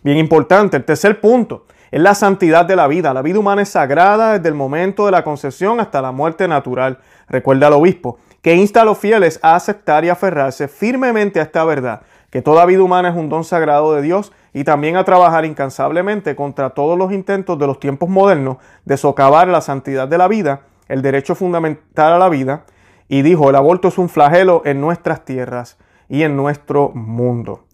Bien 0.04 0.18
importante, 0.18 0.76
el 0.76 0.84
tercer 0.84 1.22
punto 1.22 1.66
es 1.92 2.02
la 2.02 2.16
santidad 2.16 2.66
de 2.66 2.76
la 2.76 2.88
vida. 2.88 3.14
La 3.14 3.22
vida 3.22 3.40
humana 3.40 3.62
es 3.62 3.70
sagrada 3.70 4.34
desde 4.34 4.50
el 4.50 4.56
momento 4.56 5.06
de 5.06 5.12
la 5.12 5.24
concepción 5.24 5.80
hasta 5.80 6.02
la 6.02 6.12
muerte 6.12 6.48
natural. 6.48 6.98
Recuerda 7.28 7.68
al 7.68 7.74
obispo 7.74 8.18
que 8.42 8.56
insta 8.56 8.82
a 8.82 8.86
los 8.86 8.98
fieles 8.98 9.40
a 9.44 9.56
aceptar 9.56 10.04
y 10.04 10.10
aferrarse 10.10 10.68
firmemente 10.68 11.40
a 11.40 11.44
esta 11.44 11.64
verdad, 11.64 12.02
que 12.32 12.42
toda 12.42 12.66
vida 12.66 12.82
humana 12.82 13.10
es 13.10 13.16
un 13.16 13.30
don 13.30 13.44
sagrado 13.44 13.94
de 13.94 14.02
Dios 14.02 14.32
y 14.54 14.64
también 14.64 14.96
a 14.96 15.04
trabajar 15.04 15.46
incansablemente 15.46 16.36
contra 16.36 16.72
todos 16.72 16.98
los 16.98 17.12
intentos 17.12 17.60
de 17.60 17.68
los 17.68 17.80
tiempos 17.80 18.10
modernos 18.10 18.58
de 18.86 18.98
socavar 18.98 19.48
la 19.48 19.62
santidad 19.62 20.08
de 20.08 20.18
la 20.18 20.28
vida, 20.28 20.62
el 20.90 21.02
derecho 21.02 21.36
fundamental 21.36 22.14
a 22.14 22.20
la 22.20 22.28
vida, 22.28 22.66
y 23.08 23.22
dijo, 23.22 23.50
el 23.50 23.56
aborto 23.56 23.88
es 23.88 23.98
un 23.98 24.10
flagelo 24.10 24.62
en 24.66 24.82
nuestras 24.82 25.24
tierras 25.24 25.78
y 26.10 26.24
en 26.24 26.36
nuestro 26.36 26.90
mundo. 26.90 27.66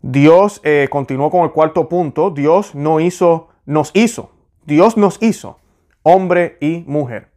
Dios 0.00 0.60
eh, 0.62 0.86
continuó 0.90 1.30
con 1.30 1.42
el 1.42 1.50
cuarto 1.50 1.88
punto, 1.88 2.30
Dios 2.30 2.74
no 2.74 3.00
hizo, 3.00 3.48
nos 3.66 3.90
hizo, 3.94 4.30
Dios 4.64 4.96
nos 4.96 5.20
hizo 5.22 5.58
hombre 6.02 6.56
y 6.60 6.84
mujer. 6.86 7.28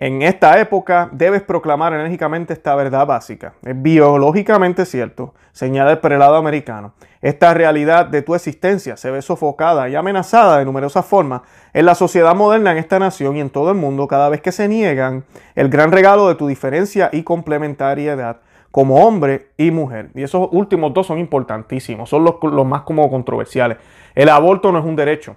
En 0.00 0.22
esta 0.22 0.58
época 0.58 1.10
debes 1.12 1.42
proclamar 1.42 1.92
enérgicamente 1.92 2.54
esta 2.54 2.74
verdad 2.74 3.06
básica. 3.06 3.52
Es 3.62 3.80
biológicamente 3.82 4.86
cierto, 4.86 5.34
señala 5.52 5.90
el 5.90 5.98
prelado 5.98 6.36
americano. 6.36 6.94
Esta 7.20 7.52
realidad 7.52 8.06
de 8.06 8.22
tu 8.22 8.34
existencia 8.34 8.96
se 8.96 9.10
ve 9.10 9.20
sofocada 9.20 9.90
y 9.90 9.96
amenazada 9.96 10.58
de 10.58 10.64
numerosas 10.64 11.04
formas 11.04 11.42
en 11.74 11.84
la 11.84 11.94
sociedad 11.94 12.34
moderna, 12.34 12.72
en 12.72 12.78
esta 12.78 12.98
nación 12.98 13.36
y 13.36 13.40
en 13.40 13.50
todo 13.50 13.72
el 13.72 13.76
mundo 13.76 14.08
cada 14.08 14.30
vez 14.30 14.40
que 14.40 14.52
se 14.52 14.68
niegan 14.68 15.24
el 15.54 15.68
gran 15.68 15.92
regalo 15.92 16.28
de 16.28 16.34
tu 16.34 16.46
diferencia 16.46 17.10
y 17.12 17.22
complementariedad 17.22 18.40
como 18.70 19.06
hombre 19.06 19.50
y 19.58 19.70
mujer. 19.70 20.12
Y 20.14 20.22
esos 20.22 20.48
últimos 20.50 20.94
dos 20.94 21.08
son 21.08 21.18
importantísimos, 21.18 22.08
son 22.08 22.24
los, 22.24 22.66
más 22.66 22.82
como 22.82 23.10
controversiales. 23.10 23.76
El 24.14 24.30
aborto 24.30 24.72
no 24.72 24.78
es 24.78 24.84
un 24.86 24.96
derecho. 24.96 25.36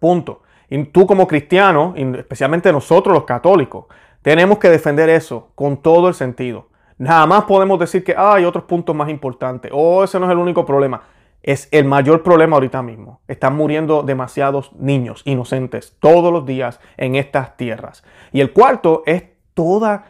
Punto. 0.00 0.40
Y 0.68 0.82
tú 0.84 1.06
como 1.06 1.26
cristiano, 1.26 1.94
especialmente 1.96 2.72
nosotros 2.72 3.14
los 3.14 3.24
católicos, 3.24 3.86
tenemos 4.22 4.58
que 4.58 4.70
defender 4.70 5.08
eso 5.08 5.50
con 5.54 5.76
todo 5.76 6.08
el 6.08 6.14
sentido. 6.14 6.68
Nada 6.96 7.26
más 7.26 7.44
podemos 7.44 7.78
decir 7.78 8.04
que 8.04 8.14
hay 8.16 8.44
otros 8.44 8.64
puntos 8.64 8.94
más 8.94 9.08
importantes. 9.08 9.70
O 9.74 10.04
ese 10.04 10.18
no 10.18 10.26
es 10.26 10.32
el 10.32 10.38
único 10.38 10.64
problema. 10.64 11.02
Es 11.42 11.68
el 11.72 11.84
mayor 11.84 12.22
problema 12.22 12.56
ahorita 12.56 12.82
mismo. 12.82 13.20
Están 13.28 13.56
muriendo 13.56 14.02
demasiados 14.02 14.72
niños 14.74 15.22
inocentes 15.26 15.96
todos 16.00 16.32
los 16.32 16.46
días 16.46 16.80
en 16.96 17.16
estas 17.16 17.56
tierras. 17.56 18.02
Y 18.32 18.40
el 18.40 18.52
cuarto 18.52 19.02
es 19.04 19.24
toda 19.52 20.06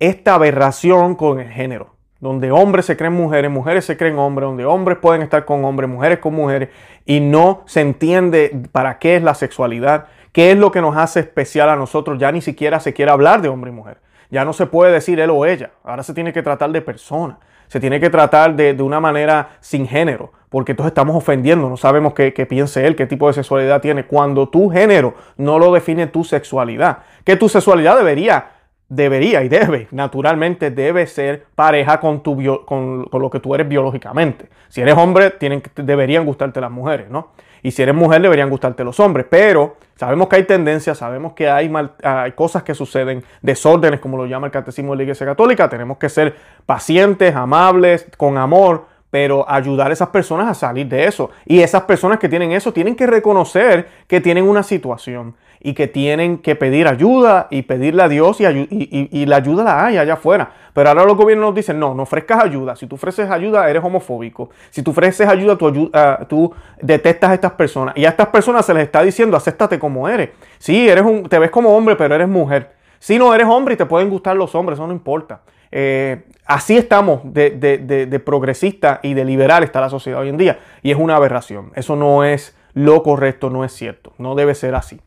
esta 0.00 0.34
aberración 0.34 1.14
con 1.14 1.38
el 1.38 1.48
género 1.48 1.91
donde 2.22 2.52
hombres 2.52 2.86
se 2.86 2.96
creen 2.96 3.14
mujeres, 3.14 3.50
mujeres 3.50 3.84
se 3.84 3.96
creen 3.96 4.16
hombres, 4.16 4.46
donde 4.46 4.64
hombres 4.64 4.96
pueden 4.98 5.22
estar 5.22 5.44
con 5.44 5.64
hombres, 5.64 5.90
mujeres 5.90 6.20
con 6.20 6.32
mujeres, 6.32 6.68
y 7.04 7.18
no 7.18 7.64
se 7.66 7.80
entiende 7.80 8.62
para 8.70 9.00
qué 9.00 9.16
es 9.16 9.24
la 9.24 9.34
sexualidad, 9.34 10.06
qué 10.30 10.52
es 10.52 10.56
lo 10.56 10.70
que 10.70 10.80
nos 10.80 10.96
hace 10.96 11.18
especial 11.18 11.68
a 11.68 11.74
nosotros, 11.74 12.20
ya 12.20 12.30
ni 12.30 12.40
siquiera 12.40 12.78
se 12.78 12.94
quiere 12.94 13.10
hablar 13.10 13.42
de 13.42 13.48
hombre 13.48 13.72
y 13.72 13.74
mujer. 13.74 13.98
Ya 14.30 14.44
no 14.44 14.52
se 14.52 14.66
puede 14.66 14.92
decir 14.92 15.18
él 15.18 15.30
o 15.30 15.44
ella. 15.44 15.72
Ahora 15.82 16.04
se 16.04 16.14
tiene 16.14 16.32
que 16.32 16.44
tratar 16.44 16.70
de 16.70 16.80
persona. 16.80 17.38
Se 17.66 17.80
tiene 17.80 17.98
que 17.98 18.08
tratar 18.08 18.54
de, 18.54 18.80
una 18.80 19.00
manera 19.00 19.56
sin 19.60 19.88
género. 19.88 20.32
Porque 20.48 20.72
entonces 20.72 20.92
estamos 20.92 21.16
ofendiendo. 21.16 21.68
No 21.68 21.76
sabemos 21.76 22.14
qué, 22.14 22.32
qué, 22.32 22.46
piense 22.46 22.86
él, 22.86 22.94
qué 22.94 23.06
tipo 23.06 23.26
de 23.26 23.34
sexualidad 23.34 23.82
tiene. 23.82 24.04
Cuando 24.06 24.48
tu 24.48 24.70
género 24.70 25.14
no 25.36 25.58
lo 25.58 25.72
define 25.72 26.06
tu 26.06 26.24
sexualidad. 26.24 26.98
Que 27.24 27.36
tu 27.36 27.48
sexualidad 27.48 27.96
debería 27.96 28.51
debería 28.94 29.42
y 29.42 29.48
debe, 29.48 29.88
naturalmente 29.90 30.70
debe 30.70 31.06
ser 31.06 31.46
pareja 31.54 31.98
con, 31.98 32.22
tu 32.22 32.36
con, 32.66 33.08
lo 33.10 33.30
que 33.30 33.40
tú 33.40 33.54
eres 33.54 33.66
biológicamente. 33.66 34.48
Si 34.68 34.82
eres 34.82 34.96
hombre, 34.96 35.30
tienen, 35.30 35.62
deberían 35.76 36.26
gustarte 36.26 36.60
las 36.60 36.70
mujeres, 36.70 37.08
¿no? 37.08 37.28
Y 37.62 37.70
si 37.70 37.82
eres 37.82 37.94
mujer, 37.94 38.20
deberían 38.20 38.50
gustarte 38.50 38.84
los 38.84 39.00
hombres. 39.00 39.24
Pero 39.30 39.76
sabemos 39.94 40.28
que 40.28 40.36
hay 40.36 40.42
tendencias, 40.42 40.98
sabemos 40.98 41.32
que 41.32 41.48
hay, 41.48 41.72
hay 42.02 42.32
cosas 42.32 42.64
que 42.64 42.74
suceden, 42.74 43.24
desórdenes, 43.40 44.00
como 44.00 44.18
lo 44.18 44.26
llama 44.26 44.48
el 44.48 44.52
Catecismo 44.52 44.92
de 44.92 44.98
la 44.98 45.02
Iglesia 45.04 45.24
Católica. 45.24 45.70
Tenemos 45.70 45.96
que 45.96 46.10
ser 46.10 46.34
pacientes, 46.66 47.34
amables, 47.34 48.06
con 48.18 48.36
amor, 48.36 48.86
pero 49.12 49.44
ayudar 49.46 49.90
a 49.90 49.92
esas 49.92 50.08
personas 50.08 50.48
a 50.48 50.54
salir 50.54 50.88
de 50.88 51.04
eso. 51.04 51.28
Y 51.44 51.60
esas 51.60 51.82
personas 51.82 52.18
que 52.18 52.30
tienen 52.30 52.52
eso 52.52 52.72
tienen 52.72 52.96
que 52.96 53.06
reconocer 53.06 53.86
que 54.08 54.22
tienen 54.22 54.48
una 54.48 54.62
situación 54.62 55.34
y 55.60 55.74
que 55.74 55.86
tienen 55.86 56.38
que 56.38 56.56
pedir 56.56 56.88
ayuda 56.88 57.46
y 57.50 57.60
pedirle 57.60 58.04
a 58.04 58.08
Dios 58.08 58.40
y, 58.40 59.26
la 59.26 59.36
ayuda 59.36 59.64
la 59.64 59.84
hay 59.84 59.98
allá 59.98 60.14
afuera. 60.14 60.52
Pero 60.72 60.88
ahora 60.88 61.04
los 61.04 61.18
gobiernos 61.18 61.48
nos 61.48 61.54
dicen, 61.54 61.78
no, 61.78 61.92
no 61.92 62.04
ofrezcas 62.04 62.42
ayuda. 62.42 62.74
Si 62.74 62.86
tú 62.86 62.94
ofreces 62.94 63.30
ayuda, 63.30 63.68
eres 63.68 63.84
homofóbico. 63.84 64.48
Si 64.70 64.82
tú 64.82 64.92
ofreces 64.92 65.28
ayuda, 65.28 65.58
tú, 65.58 65.90
ah, 65.92 66.20
tú 66.26 66.50
detestas 66.80 67.32
a 67.32 67.34
estas 67.34 67.52
personas. 67.52 67.94
Y 67.98 68.06
a 68.06 68.08
estas 68.08 68.28
personas 68.28 68.64
se 68.64 68.72
les 68.72 68.84
está 68.84 69.02
diciendo, 69.02 69.36
acéptate 69.36 69.78
como 69.78 70.08
eres. 70.08 70.30
Sí, 70.56 70.88
eres 70.88 71.04
un, 71.04 71.24
te 71.24 71.38
ves 71.38 71.50
como 71.50 71.76
hombre, 71.76 71.96
pero 71.96 72.14
eres 72.14 72.28
mujer. 72.28 72.72
Si 72.98 73.18
no 73.18 73.34
eres 73.34 73.46
hombre 73.46 73.74
y 73.74 73.76
te 73.76 73.84
pueden 73.84 74.08
gustar 74.08 74.34
los 74.36 74.54
hombres, 74.54 74.78
eso 74.78 74.86
no 74.86 74.94
importa. 74.94 75.42
Eh, 75.72 76.22
así 76.46 76.76
estamos 76.76 77.22
de, 77.24 78.22
progresista 78.24 79.00
y 79.02 79.14
de 79.14 79.24
liberal 79.24 79.64
está 79.64 79.80
la 79.80 79.90
sociedad 79.90 80.20
hoy 80.20 80.28
en 80.28 80.36
día. 80.36 80.60
Y 80.82 80.90
es 80.90 80.98
una 80.98 81.16
aberración. 81.16 81.72
Eso 81.74 81.96
no 81.96 82.24
es 82.24 82.54
lo 82.74 83.02
correcto, 83.02 83.50
no 83.50 83.64
es 83.64 83.72
cierto. 83.72 84.12
No 84.18 84.34
debe 84.34 84.54
ser 84.54 84.74
así 84.74 85.00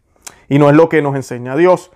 y 0.50 0.60
no 0.60 0.70
es 0.70 0.76
lo 0.76 0.90
que 0.90 1.02
nos 1.02 1.16
enseña 1.16 1.56
Dios. 1.56 1.92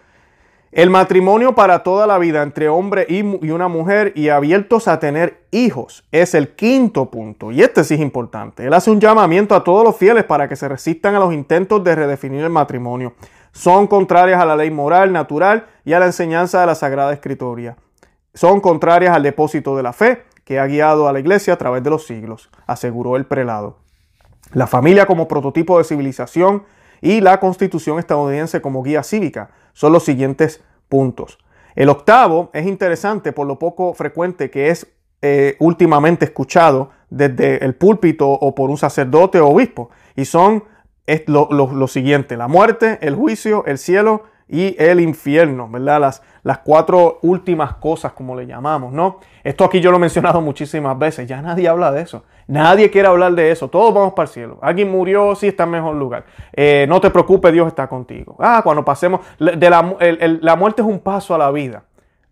El 0.72 0.92
matrimonio 0.92 1.56
para 1.56 1.82
toda 1.82 2.06
la 2.06 2.20
vida 2.20 2.44
entre 2.44 2.70
hombre 2.70 3.08
y, 3.10 3.24
una 3.24 3.68
mujer 3.68 4.14
y 4.16 4.30
abiertos 4.30 4.88
a 4.88 5.00
tener 5.00 5.42
hijos 5.50 6.04
es 6.12 6.36
el 6.36 6.50
quinto 6.50 7.10
punto. 7.10 7.52
Y 7.52 7.64
este 7.64 7.84
sí 7.84 7.96
es 7.96 8.00
importante. 8.00 8.66
Él 8.66 8.74
hace 8.76 8.92
un 8.92 9.02
llamamiento 9.02 9.56
a 9.56 9.64
todos 9.64 9.84
los 9.84 9.98
fieles 9.98 10.26
para 10.26 10.48
que 10.48 10.56
se 10.56 10.68
resistan 10.68 11.16
a 11.16 11.20
los 11.20 11.34
intentos 11.34 11.84
de 11.84 11.96
redefinir 11.96 12.44
el 12.44 12.52
matrimonio. 12.52 13.14
Son 13.52 13.88
contrarias 13.88 14.40
a 14.40 14.46
la 14.46 14.56
ley 14.56 14.70
moral, 14.70 15.12
natural 15.12 15.66
y 15.86 15.94
a 15.94 16.00
la 16.00 16.06
enseñanza 16.06 16.62
de 16.62 16.68
la 16.68 16.76
Sagrada 16.76 17.14
Escritura. 17.14 17.76
Son 18.34 18.62
contrarias 18.62 19.16
al 19.16 19.24
depósito 19.24 19.76
de 19.76 19.84
la 19.84 19.94
fe 19.94 20.24
que 20.44 20.60
ha 20.60 20.68
guiado 20.68 21.08
a 21.08 21.14
la 21.14 21.20
iglesia 21.20 21.54
a 21.54 21.58
través 21.58 21.84
de 21.84 21.90
los 21.90 22.08
siglos, 22.08 22.50
aseguró 22.66 23.16
el 23.16 23.26
prelado. 23.26 23.78
La 24.54 24.68
familia 24.68 25.06
como 25.06 25.28
prototipo 25.28 25.78
de 25.78 25.84
civilización 25.84 26.64
y 27.02 27.22
la 27.22 27.40
Constitución 27.40 28.00
estadounidense 28.00 28.62
como 28.62 28.84
guía 28.84 29.04
cívica. 29.04 29.52
Son 29.74 29.94
los 29.94 30.04
siguientes 30.04 30.64
puntos. 30.88 31.38
El 31.76 31.90
octavo 31.90 32.50
es 32.54 32.66
interesante 32.66 33.32
por 33.32 33.48
lo 33.48 33.60
poco 33.60 33.94
frecuente 33.94 34.50
que 34.50 34.70
es 34.70 34.88
eh, 35.22 35.56
últimamente 35.60 36.26
escuchado 36.26 36.90
desde 37.10 37.64
el 37.64 37.76
púlpito 37.76 38.30
o 38.30 38.56
por 38.56 38.70
un 38.70 38.78
sacerdote 38.78 39.40
o 39.40 39.50
obispo. 39.50 39.90
Y 40.16 40.26
son 40.26 40.64
lo, 41.28 41.50
lo 41.52 41.88
siguiente, 41.88 42.38
la 42.38 42.48
muerte, 42.48 43.00
el 43.02 43.16
juicio, 43.16 43.66
el 43.66 43.78
cielo 43.78 44.24
y 44.50 44.76
el 44.80 45.00
infierno, 45.00 45.70
¿verdad? 45.70 46.02
Las, 46.02 46.24
las 46.42 46.58
cuatro 46.60 47.20
últimas 47.22 47.76
cosas, 47.76 48.14
como 48.14 48.36
le 48.36 48.48
llamamos, 48.48 48.92
¿no? 48.92 49.20
Esto 49.44 49.64
aquí 49.64 49.80
yo 49.80 49.92
lo 49.92 49.98
he 49.98 50.00
mencionado 50.00 50.42
muchísimas 50.42 50.98
veces, 50.98 51.28
ya 51.28 51.42
nadie 51.42 51.70
habla 51.70 51.92
de 51.92 52.02
eso. 52.02 52.24
Nadie 52.48 52.90
quiere 52.90 53.08
hablar 53.08 53.34
de 53.34 53.52
eso, 53.52 53.68
todos 53.68 53.94
vamos 53.94 54.14
para 54.14 54.28
el 54.28 54.34
cielo. 54.34 54.58
Alguien 54.64 54.90
murió, 54.90 55.36
sí 55.36 55.50
está 55.50 55.66
en 55.66 55.70
mejor 55.70 55.96
lugar. 55.96 56.24
Eh, 56.52 56.88
no 56.90 57.00
te 57.00 57.12
preocupes, 57.12 57.54
Dios 57.54 57.68
está 57.68 57.88
contigo. 57.88 58.36
Ah, 58.40 58.62
cuando 58.64 58.84
pasemos, 58.84 59.22
de 59.38 59.70
la, 59.70 59.96
la 60.42 60.56
muerte 60.56 60.82
es 60.82 60.88
un 60.88 61.00
paso 61.00 61.36
a 61.36 61.38
la 61.38 61.52
vida. 61.52 61.84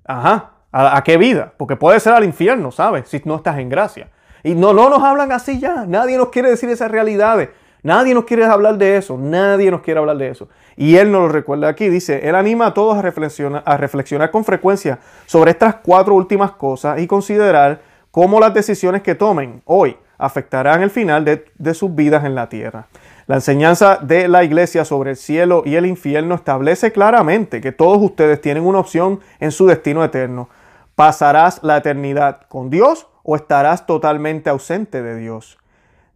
Ajá, 0.03 0.53
¿A, 0.71 0.97
¿A, 0.97 1.03
qué 1.03 1.17
vida? 1.17 1.53
Porque 1.55 1.75
puede 1.75 1.99
ser 1.99 2.13
al 2.13 2.23
infierno, 2.23 2.71
¿sabes? 2.71 3.07
Si 3.07 3.21
no 3.25 3.35
estás 3.35 3.59
en 3.59 3.69
gracia. 3.69 4.09
Y 4.43 4.55
no, 4.55 4.73
no 4.73 4.89
nos 4.89 5.03
hablan 5.03 5.31
así 5.31 5.59
ya, 5.59 5.85
nadie 5.85 6.17
nos 6.17 6.29
quiere 6.29 6.49
decir 6.49 6.69
esas 6.69 6.89
realidades. 6.89 7.49
Nadie 7.87 8.13
nos 8.13 8.25
quiere 8.25 8.43
hablar 8.43 8.77
de 8.77 8.97
eso, 8.97 9.17
nadie 9.17 9.71
nos 9.71 9.79
quiere 9.79 10.01
hablar 10.01 10.17
de 10.17 10.27
eso. 10.27 10.49
Y 10.75 10.97
él 10.97 11.09
nos 11.09 11.21
lo 11.21 11.29
recuerda 11.29 11.69
aquí, 11.69 11.87
dice, 11.87 12.27
él 12.27 12.35
anima 12.35 12.65
a 12.65 12.73
todos 12.73 12.97
a 12.97 13.01
reflexionar, 13.01 14.29
con 14.29 14.43
frecuencia 14.43 14.99
sobre 15.25 15.51
estas 15.51 15.75
cuatro 15.75 16.13
últimas 16.13 16.51
cosas 16.51 16.99
y 16.99 17.07
considerar 17.07 17.79
cómo 18.11 18.41
las 18.41 18.53
decisiones 18.53 19.03
que 19.03 19.15
tomen 19.15 19.61
hoy 19.63 19.95
afectarán 20.17 20.83
el 20.83 20.89
final 20.89 21.23
de, 21.23 21.45
de 21.57 21.73
sus 21.73 21.95
vidas 21.95 22.25
en 22.25 22.35
la 22.35 22.49
tierra. 22.49 22.87
La 23.25 23.35
enseñanza 23.35 23.99
de 24.01 24.27
la 24.27 24.43
iglesia 24.43 24.83
sobre 24.83 25.11
el 25.11 25.15
cielo 25.15 25.63
y 25.65 25.75
el 25.75 25.85
infierno 25.85 26.35
establece 26.35 26.91
claramente 26.91 27.61
que 27.61 27.71
todos 27.71 28.01
ustedes 28.01 28.41
tienen 28.41 28.65
una 28.65 28.79
opción 28.79 29.21
en 29.39 29.53
su 29.53 29.65
destino 29.65 30.03
eterno. 30.03 30.49
¿Pasarás 30.95 31.63
la 31.63 31.77
eternidad 31.77 32.41
con 32.49 32.69
Dios 32.69 33.07
o 33.23 33.37
estarás 33.37 33.85
totalmente 33.85 34.49
ausente 34.49 35.01
de 35.01 35.15
Dios? 35.15 35.57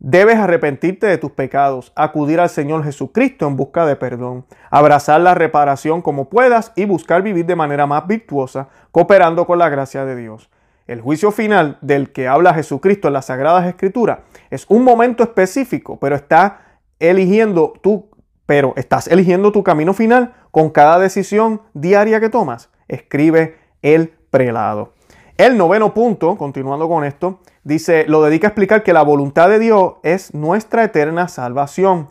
Debes 0.04 0.38
arrepentirte 0.38 1.06
de 1.06 1.20
tus 1.20 1.30
pecados, 1.30 1.94
acudir 1.96 2.40
al 2.40 2.50
Señor 2.50 2.84
Jesucristo 2.84 3.46
en 3.46 3.56
busca 3.56 3.86
de 3.86 3.96
perdón, 3.96 4.46
abrazar 4.72 5.22
la 5.22 5.36
reparación 5.36 6.02
como 6.02 6.28
puedas 6.28 6.72
y 6.76 6.86
buscar 6.86 7.22
vivir 7.22 7.46
de 7.46 7.56
manera 7.56 7.86
más 7.86 8.08
virtuosa, 8.08 8.70
cooperando 8.90 9.46
con 9.46 9.60
la 9.60 9.70
gracia 9.70 10.04
de 10.04 10.16
Dios. 10.16 10.50
El 10.88 11.02
juicio 11.02 11.32
final 11.32 11.78
del 11.82 12.12
que 12.12 12.28
habla 12.28 12.56
Jesucristo 12.56 13.10
en 13.10 13.14
las 13.14 13.28
Sagradas 13.28 13.68
Escrituras 13.68 14.22
es 14.50 14.66
un 14.70 14.84
momento 14.84 15.22
específico, 15.22 16.00
pero 16.00 16.20
eligiendo 16.98 17.74
pero 18.48 18.74
estás 18.78 19.06
eligiendo 19.06 19.52
tu 19.52 19.64
camino 19.64 19.94
final 19.94 20.34
con 20.50 20.72
cada 20.72 20.98
decisión 20.98 21.62
diaria 21.76 22.20
que 22.20 22.30
tomas. 22.30 22.72
Escribe 22.88 23.60
el 23.84 24.16
prelado. 24.32 24.94
El 25.42 25.58
noveno 25.58 25.92
punto, 25.92 26.38
continuando 26.38 26.88
con 26.88 27.04
esto, 27.04 27.40
dice, 27.64 28.06
lo 28.08 28.22
dedica 28.22 28.46
a 28.46 28.50
explicar 28.50 28.84
que 28.84 28.94
la 28.94 29.02
voluntad 29.02 29.50
de 29.50 29.58
Dios 29.58 29.94
es 30.04 30.36
nuestra 30.36 30.84
eterna 30.84 31.28
salvación. 31.30 32.10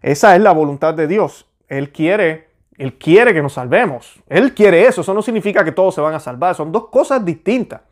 Esa 0.00 0.34
es 0.34 0.40
la 0.40 0.52
voluntad 0.52 0.94
de 0.94 1.06
Dios. 1.06 1.46
Él 1.68 1.92
quiere, 1.92 2.48
Él 2.78 2.96
quiere 2.96 3.34
que 3.34 3.42
nos 3.42 3.52
salvemos. 3.52 4.22
Él 4.30 4.54
quiere 4.54 4.86
eso. 4.86 5.02
Eso 5.02 5.12
no 5.12 5.20
significa 5.20 5.62
que 5.62 5.72
todos 5.72 5.94
se 5.94 6.00
van 6.00 6.14
a 6.14 6.20
salvar. 6.20 6.54
Son 6.54 6.72
dos 6.72 6.88
cosas 6.88 7.22
distintas. 7.22 7.82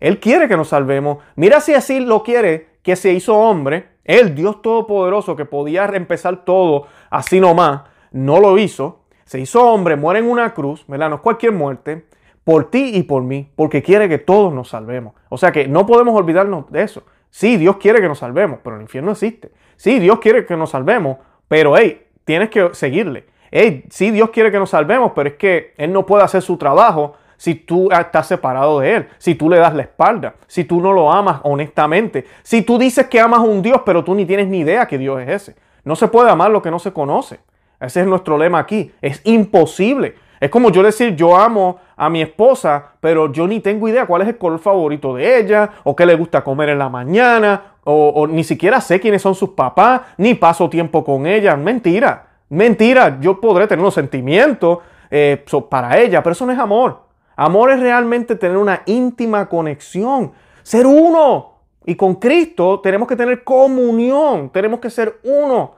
Él 0.00 0.20
quiere 0.20 0.48
que 0.48 0.56
nos 0.58 0.68
salvemos. 0.68 1.16
Mira 1.36 1.62
si 1.62 1.72
así 1.72 2.00
lo 2.00 2.22
quiere, 2.22 2.66
que 2.82 2.94
se 2.94 3.14
hizo 3.14 3.34
hombre. 3.38 3.88
Él, 4.04 4.34
Dios 4.34 4.60
Todopoderoso, 4.60 5.34
que 5.34 5.46
podía 5.46 5.86
empezar 5.86 6.44
todo 6.44 6.88
así 7.08 7.40
nomás, 7.40 7.84
no 8.12 8.38
lo 8.38 8.58
hizo. 8.58 9.00
Se 9.24 9.40
hizo 9.40 9.66
hombre, 9.66 9.96
muere 9.96 10.18
en 10.18 10.28
una 10.28 10.52
cruz, 10.52 10.84
¿verdad? 10.86 11.08
No 11.08 11.14
es 11.16 11.22
cualquier 11.22 11.52
muerte 11.52 12.04
por 12.46 12.70
ti 12.70 12.92
y 12.94 13.02
por 13.02 13.24
mí, 13.24 13.50
porque 13.56 13.82
quiere 13.82 14.08
que 14.08 14.18
todos 14.18 14.54
nos 14.54 14.68
salvemos. 14.68 15.14
O 15.30 15.36
sea 15.36 15.50
que 15.50 15.66
no 15.66 15.84
podemos 15.84 16.14
olvidarnos 16.14 16.70
de 16.70 16.84
eso. 16.84 17.02
Sí, 17.28 17.56
Dios 17.56 17.78
quiere 17.78 18.00
que 18.00 18.06
nos 18.06 18.20
salvemos, 18.20 18.60
pero 18.62 18.76
el 18.76 18.82
infierno 18.82 19.10
existe. 19.10 19.50
Sí, 19.74 19.98
Dios 19.98 20.20
quiere 20.20 20.46
que 20.46 20.56
nos 20.56 20.70
salvemos, 20.70 21.16
pero 21.48 21.76
hey, 21.76 22.06
tienes 22.24 22.48
que 22.50 22.72
seguirle. 22.72 23.26
Hey, 23.50 23.84
sí, 23.90 24.12
Dios 24.12 24.30
quiere 24.30 24.52
que 24.52 24.60
nos 24.60 24.70
salvemos, 24.70 25.10
pero 25.12 25.30
es 25.30 25.34
que 25.34 25.74
Él 25.76 25.92
no 25.92 26.06
puede 26.06 26.22
hacer 26.22 26.40
su 26.40 26.56
trabajo 26.56 27.14
si 27.36 27.56
tú 27.56 27.90
estás 27.90 28.28
separado 28.28 28.78
de 28.78 28.94
Él, 28.94 29.08
si 29.18 29.34
tú 29.34 29.50
le 29.50 29.58
das 29.58 29.74
la 29.74 29.82
espalda, 29.82 30.36
si 30.46 30.62
tú 30.62 30.80
no 30.80 30.92
lo 30.92 31.10
amas 31.10 31.40
honestamente, 31.42 32.26
si 32.44 32.62
tú 32.62 32.78
dices 32.78 33.08
que 33.08 33.18
amas 33.18 33.40
a 33.40 33.42
un 33.42 33.60
Dios, 33.60 33.80
pero 33.84 34.04
tú 34.04 34.14
ni 34.14 34.24
tienes 34.24 34.46
ni 34.46 34.60
idea 34.60 34.86
que 34.86 34.98
Dios 34.98 35.20
es 35.20 35.28
ese. 35.30 35.56
No 35.82 35.96
se 35.96 36.06
puede 36.06 36.30
amar 36.30 36.52
lo 36.52 36.62
que 36.62 36.70
no 36.70 36.78
se 36.78 36.92
conoce. 36.92 37.40
Ese 37.80 38.02
es 38.02 38.06
nuestro 38.06 38.38
lema 38.38 38.60
aquí. 38.60 38.92
Es 39.02 39.20
imposible. 39.24 40.14
Es 40.40 40.50
como 40.50 40.70
yo 40.70 40.82
decir, 40.82 41.16
yo 41.16 41.36
amo 41.36 41.78
a 41.96 42.10
mi 42.10 42.20
esposa, 42.22 42.92
pero 43.00 43.32
yo 43.32 43.46
ni 43.46 43.60
tengo 43.60 43.88
idea 43.88 44.06
cuál 44.06 44.22
es 44.22 44.28
el 44.28 44.38
color 44.38 44.58
favorito 44.58 45.14
de 45.14 45.38
ella, 45.38 45.70
o 45.84 45.96
qué 45.96 46.04
le 46.04 46.14
gusta 46.14 46.44
comer 46.44 46.70
en 46.70 46.78
la 46.78 46.88
mañana, 46.88 47.76
o, 47.84 48.26
ni 48.26 48.42
siquiera 48.44 48.80
sé 48.80 49.00
quiénes 49.00 49.22
son 49.22 49.34
sus 49.34 49.50
papás, 49.50 50.02
ni 50.16 50.34
paso 50.34 50.68
tiempo 50.68 51.04
con 51.04 51.26
ella. 51.26 51.56
Mentira, 51.56 52.26
mentira. 52.48 53.18
Yo 53.20 53.40
podré 53.40 53.66
tener 53.66 53.80
unos 53.80 53.94
sentimientos 53.94 54.78
eh, 55.10 55.44
para 55.70 55.98
ella, 55.98 56.22
pero 56.22 56.32
eso 56.32 56.44
no 56.44 56.52
es 56.52 56.58
amor. 56.58 57.00
Amor 57.36 57.70
es 57.70 57.80
realmente 57.80 58.34
tener 58.34 58.56
una 58.56 58.82
íntima 58.86 59.48
conexión, 59.48 60.32
ser 60.62 60.86
uno. 60.86 61.52
Y 61.84 61.94
con 61.94 62.16
Cristo 62.16 62.80
tenemos 62.80 63.06
que 63.06 63.14
tener 63.14 63.44
comunión, 63.44 64.50
tenemos 64.50 64.80
que 64.80 64.90
ser 64.90 65.20
uno. 65.22 65.74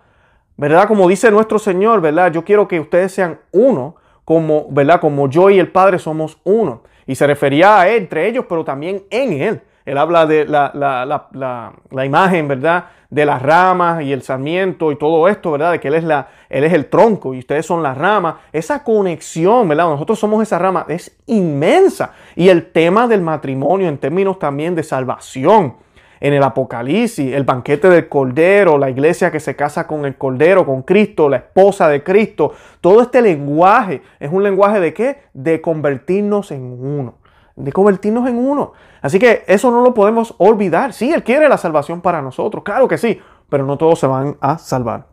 ¿Verdad? 0.56 0.88
Como 0.88 1.08
dice 1.08 1.30
nuestro 1.30 1.58
Señor, 1.58 2.00
¿verdad? 2.00 2.32
Yo 2.32 2.42
quiero 2.44 2.66
que 2.66 2.80
ustedes 2.80 3.12
sean 3.12 3.38
uno 3.52 3.96
como, 4.28 4.66
¿verdad? 4.68 5.00
Como 5.00 5.30
yo 5.30 5.48
y 5.48 5.58
el 5.58 5.68
Padre 5.68 5.98
somos 5.98 6.36
uno. 6.44 6.82
Y 7.06 7.14
se 7.14 7.26
refería 7.26 7.80
a 7.80 7.88
él, 7.88 8.02
entre 8.02 8.28
ellos, 8.28 8.44
pero 8.46 8.62
también 8.62 9.04
en 9.08 9.32
él. 9.32 9.62
Él 9.86 9.96
habla 9.96 10.26
de 10.26 10.44
la, 10.44 10.70
la, 10.74 12.04
imagen, 12.04 12.46
¿verdad? 12.46 12.88
De 13.08 13.24
las 13.24 13.40
ramas 13.40 14.02
y 14.02 14.12
el 14.12 14.20
sarmiento 14.20 14.92
y 14.92 14.96
todo 14.96 15.28
esto, 15.28 15.52
¿verdad? 15.52 15.72
De 15.72 15.80
que 15.80 15.88
Él 15.88 15.94
es, 15.94 16.04
la, 16.04 16.28
él 16.50 16.64
es 16.64 16.74
el 16.74 16.90
tronco 16.90 17.32
y 17.32 17.38
ustedes 17.38 17.64
son 17.64 17.82
las 17.82 17.96
ramas. 17.96 18.34
Esa 18.52 18.84
conexión, 18.84 19.66
¿verdad? 19.66 19.86
Nosotros 19.86 20.18
somos 20.18 20.42
esa 20.42 20.58
rama, 20.58 20.84
es 20.88 21.16
inmensa. 21.24 22.12
Y 22.36 22.50
el 22.50 22.70
tema 22.70 23.08
del 23.08 23.22
matrimonio 23.22 23.88
en 23.88 23.96
términos 23.96 24.38
también 24.38 24.74
de 24.74 24.82
salvación 24.82 25.76
en 26.20 26.32
el 26.32 26.42
Apocalipsis, 26.42 27.34
el 27.34 27.44
banquete 27.44 27.88
del 27.88 28.08
Cordero, 28.08 28.78
la 28.78 28.90
iglesia 28.90 29.30
que 29.30 29.40
se 29.40 29.56
casa 29.56 29.86
con 29.86 30.04
el 30.04 30.16
Cordero, 30.16 30.66
con 30.66 30.82
Cristo, 30.82 31.28
la 31.28 31.38
esposa 31.38 31.88
de 31.88 32.02
Cristo. 32.02 32.52
Todo 32.80 33.02
este 33.02 33.22
lenguaje 33.22 34.02
es 34.20 34.30
un 34.32 34.42
lenguaje 34.42 34.80
de 34.80 34.94
qué? 34.94 35.22
De 35.32 35.60
convertirnos 35.60 36.50
en 36.50 36.62
uno. 36.62 37.18
De 37.56 37.72
convertirnos 37.72 38.28
en 38.28 38.36
uno. 38.36 38.72
Así 39.02 39.18
que 39.18 39.44
eso 39.46 39.70
no 39.70 39.82
lo 39.82 39.94
podemos 39.94 40.34
olvidar. 40.38 40.92
Sí, 40.92 41.12
Él 41.12 41.22
quiere 41.22 41.48
la 41.48 41.58
salvación 41.58 42.00
para 42.00 42.22
nosotros, 42.22 42.64
claro 42.64 42.88
que 42.88 42.98
sí, 42.98 43.20
pero 43.48 43.64
no 43.64 43.78
todos 43.78 43.98
se 43.98 44.06
van 44.06 44.36
a 44.40 44.58
salvar. 44.58 45.06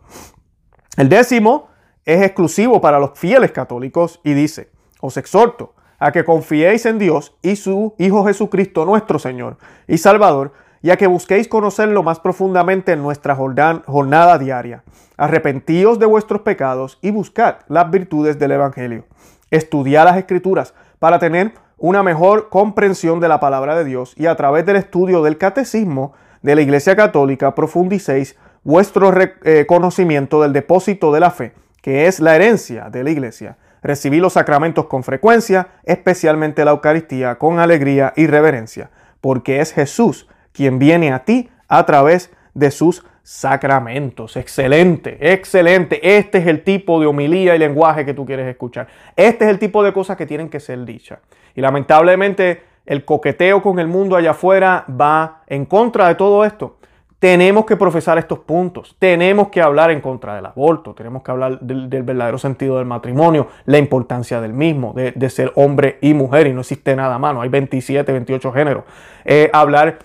El 0.98 1.10
décimo 1.10 1.70
es 2.06 2.22
exclusivo 2.22 2.80
para 2.80 3.00
los 3.00 3.18
fieles 3.18 3.52
católicos 3.52 4.22
y 4.24 4.34
dice, 4.34 4.72
os 5.02 5.18
exhorto 5.18 5.74
a 6.00 6.12
que 6.12 6.24
confiéis 6.24 6.86
en 6.86 7.00
Dios 7.00 7.36
y 7.42 7.56
su 7.56 7.96
Hijo 7.98 8.26
Jesucristo 8.26 8.86
nuestro 8.86 9.20
Señor 9.20 9.58
y 9.88 9.98
Salvador, 9.98 10.54
ya 10.86 10.98
que 10.98 11.08
busquéis 11.08 11.48
conocerlo 11.48 12.04
más 12.04 12.20
profundamente 12.20 12.92
en 12.92 13.02
nuestra 13.02 13.36
jornada 13.36 14.38
diaria. 14.38 14.84
Arrepentíos 15.18 15.98
de 15.98 16.06
vuestros 16.06 16.42
pecados 16.42 17.00
y 17.02 17.10
buscad 17.10 17.56
las 17.68 17.90
virtudes 17.90 18.38
del 18.38 18.52
Evangelio. 18.52 19.06
Estudiad 19.50 20.06
las 20.06 20.18
Escrituras 20.18 20.76
para 21.00 21.18
tener 21.18 21.54
una 21.80 22.04
mejor 22.04 22.50
comprensión 22.50 23.20
de 23.20 23.28
la 23.28 23.40
palabra 23.40 23.76
de 23.76 23.84
Dios 23.84 24.14
y 24.16 24.28
a 24.28 24.36
través 24.36 24.64
del 24.68 24.76
estudio 24.76 25.24
del 25.24 25.40
catecismo 25.40 26.14
de 26.44 26.54
la 26.54 26.62
Iglesia 26.62 26.96
Católica 26.96 27.56
profundicéis 27.56 28.38
vuestro 28.64 29.12
eh, 29.20 29.66
conocimiento 29.68 30.44
del 30.44 30.54
depósito 30.54 31.12
de 31.12 31.20
la 31.20 31.32
fe, 31.32 31.54
que 31.82 32.06
es 32.06 32.20
la 32.20 32.36
herencia 32.36 32.92
de 32.92 33.04
la 33.04 33.10
Iglesia. 33.10 33.58
Recibid 33.82 34.22
los 34.22 34.34
sacramentos 34.34 34.86
con 34.86 35.04
frecuencia, 35.04 35.70
especialmente 35.84 36.64
la 36.64 36.72
Eucaristía, 36.72 37.40
con 37.40 37.58
alegría 37.58 38.14
y 38.16 38.28
reverencia, 38.28 38.92
porque 39.20 39.62
es 39.62 39.74
Jesús 39.74 40.28
quien 40.56 40.80
viene 40.80 41.12
a 41.12 41.26
ti 41.26 41.50
a 41.68 41.86
través 41.86 42.32
de 42.54 42.72
sus 42.72 43.06
sacramentos. 43.22 44.38
Excelente, 44.38 45.18
excelente. 45.20 46.18
Este 46.18 46.38
es 46.38 46.48
el 46.48 46.64
tipo 46.64 47.00
de 47.00 47.08
homilía 47.08 47.56
y 47.56 47.60
lenguaje 47.60 48.06
que 48.06 48.14
tú 48.14 48.26
quieres 48.26 48.48
escuchar. 48.48 48.88
Este 49.16 49.46
es 49.46 49.52
el 49.52 49.60
tipo 49.60 49.84
de 49.84 49.92
cosas 49.92 50.16
que 50.16 50.26
tienen 50.26 50.50
que 50.50 50.60
ser 50.60 50.86
dichas. 50.86 51.20
Y 51.56 51.62
lamentablemente 51.62 52.62
el 52.86 53.04
coqueteo 53.04 53.62
con 53.64 53.80
el 53.80 53.88
mundo 53.88 54.16
allá 54.16 54.32
afuera 54.32 54.86
va 54.90 55.42
en 55.48 55.66
contra 55.66 56.08
de 56.08 56.16
todo 56.16 56.46
esto. 56.46 56.78
Tenemos 57.18 57.66
que 57.66 57.76
profesar 57.76 58.20
estos 58.20 58.40
puntos, 58.40 58.96
tenemos 59.00 59.48
que 59.48 59.60
hablar 59.60 59.90
en 59.90 60.02
contra 60.02 60.36
del 60.36 60.46
aborto, 60.46 60.94
tenemos 60.94 61.24
que 61.24 61.32
hablar 61.32 61.60
del, 61.62 61.88
verdadero 62.04 62.38
sentido 62.38 62.78
del 62.78 62.86
matrimonio, 62.86 63.48
la 63.66 63.80
importancia 63.80 64.40
del 64.42 64.54
mismo, 64.54 64.94
de, 64.94 65.30
ser 65.32 65.52
hombre 65.56 65.98
y 66.02 66.14
mujer, 66.14 66.46
y 66.46 66.54
no 66.54 66.60
existe 66.60 66.96
nada 66.96 67.18
más, 67.18 67.36
hay 67.38 67.50
27, 67.50 68.12
28 68.12 68.52
géneros. 68.52 68.84
Eh, 69.24 69.50
hablar 69.54 69.98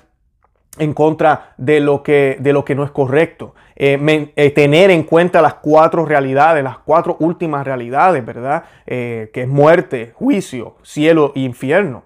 en 0.78 0.94
contra 0.94 1.52
de 1.56 1.80
lo 1.80 2.02
que, 2.02 2.36
de 2.40 2.52
lo 2.52 2.64
que 2.64 2.74
no 2.74 2.84
es 2.84 2.90
correcto. 2.90 3.54
Eh, 3.76 4.32
eh, 4.36 4.50
tener 4.50 4.90
en 4.90 5.02
cuenta 5.04 5.42
las 5.42 5.54
cuatro 5.54 6.04
realidades, 6.04 6.62
las 6.62 6.78
cuatro 6.78 7.16
últimas 7.18 7.66
realidades, 7.66 8.24
¿verdad? 8.24 8.64
Eh, 8.86 9.30
que 9.32 9.42
es 9.42 9.48
muerte, 9.48 10.12
juicio, 10.14 10.76
cielo 10.82 11.32
e 11.34 11.40
infierno. 11.40 12.04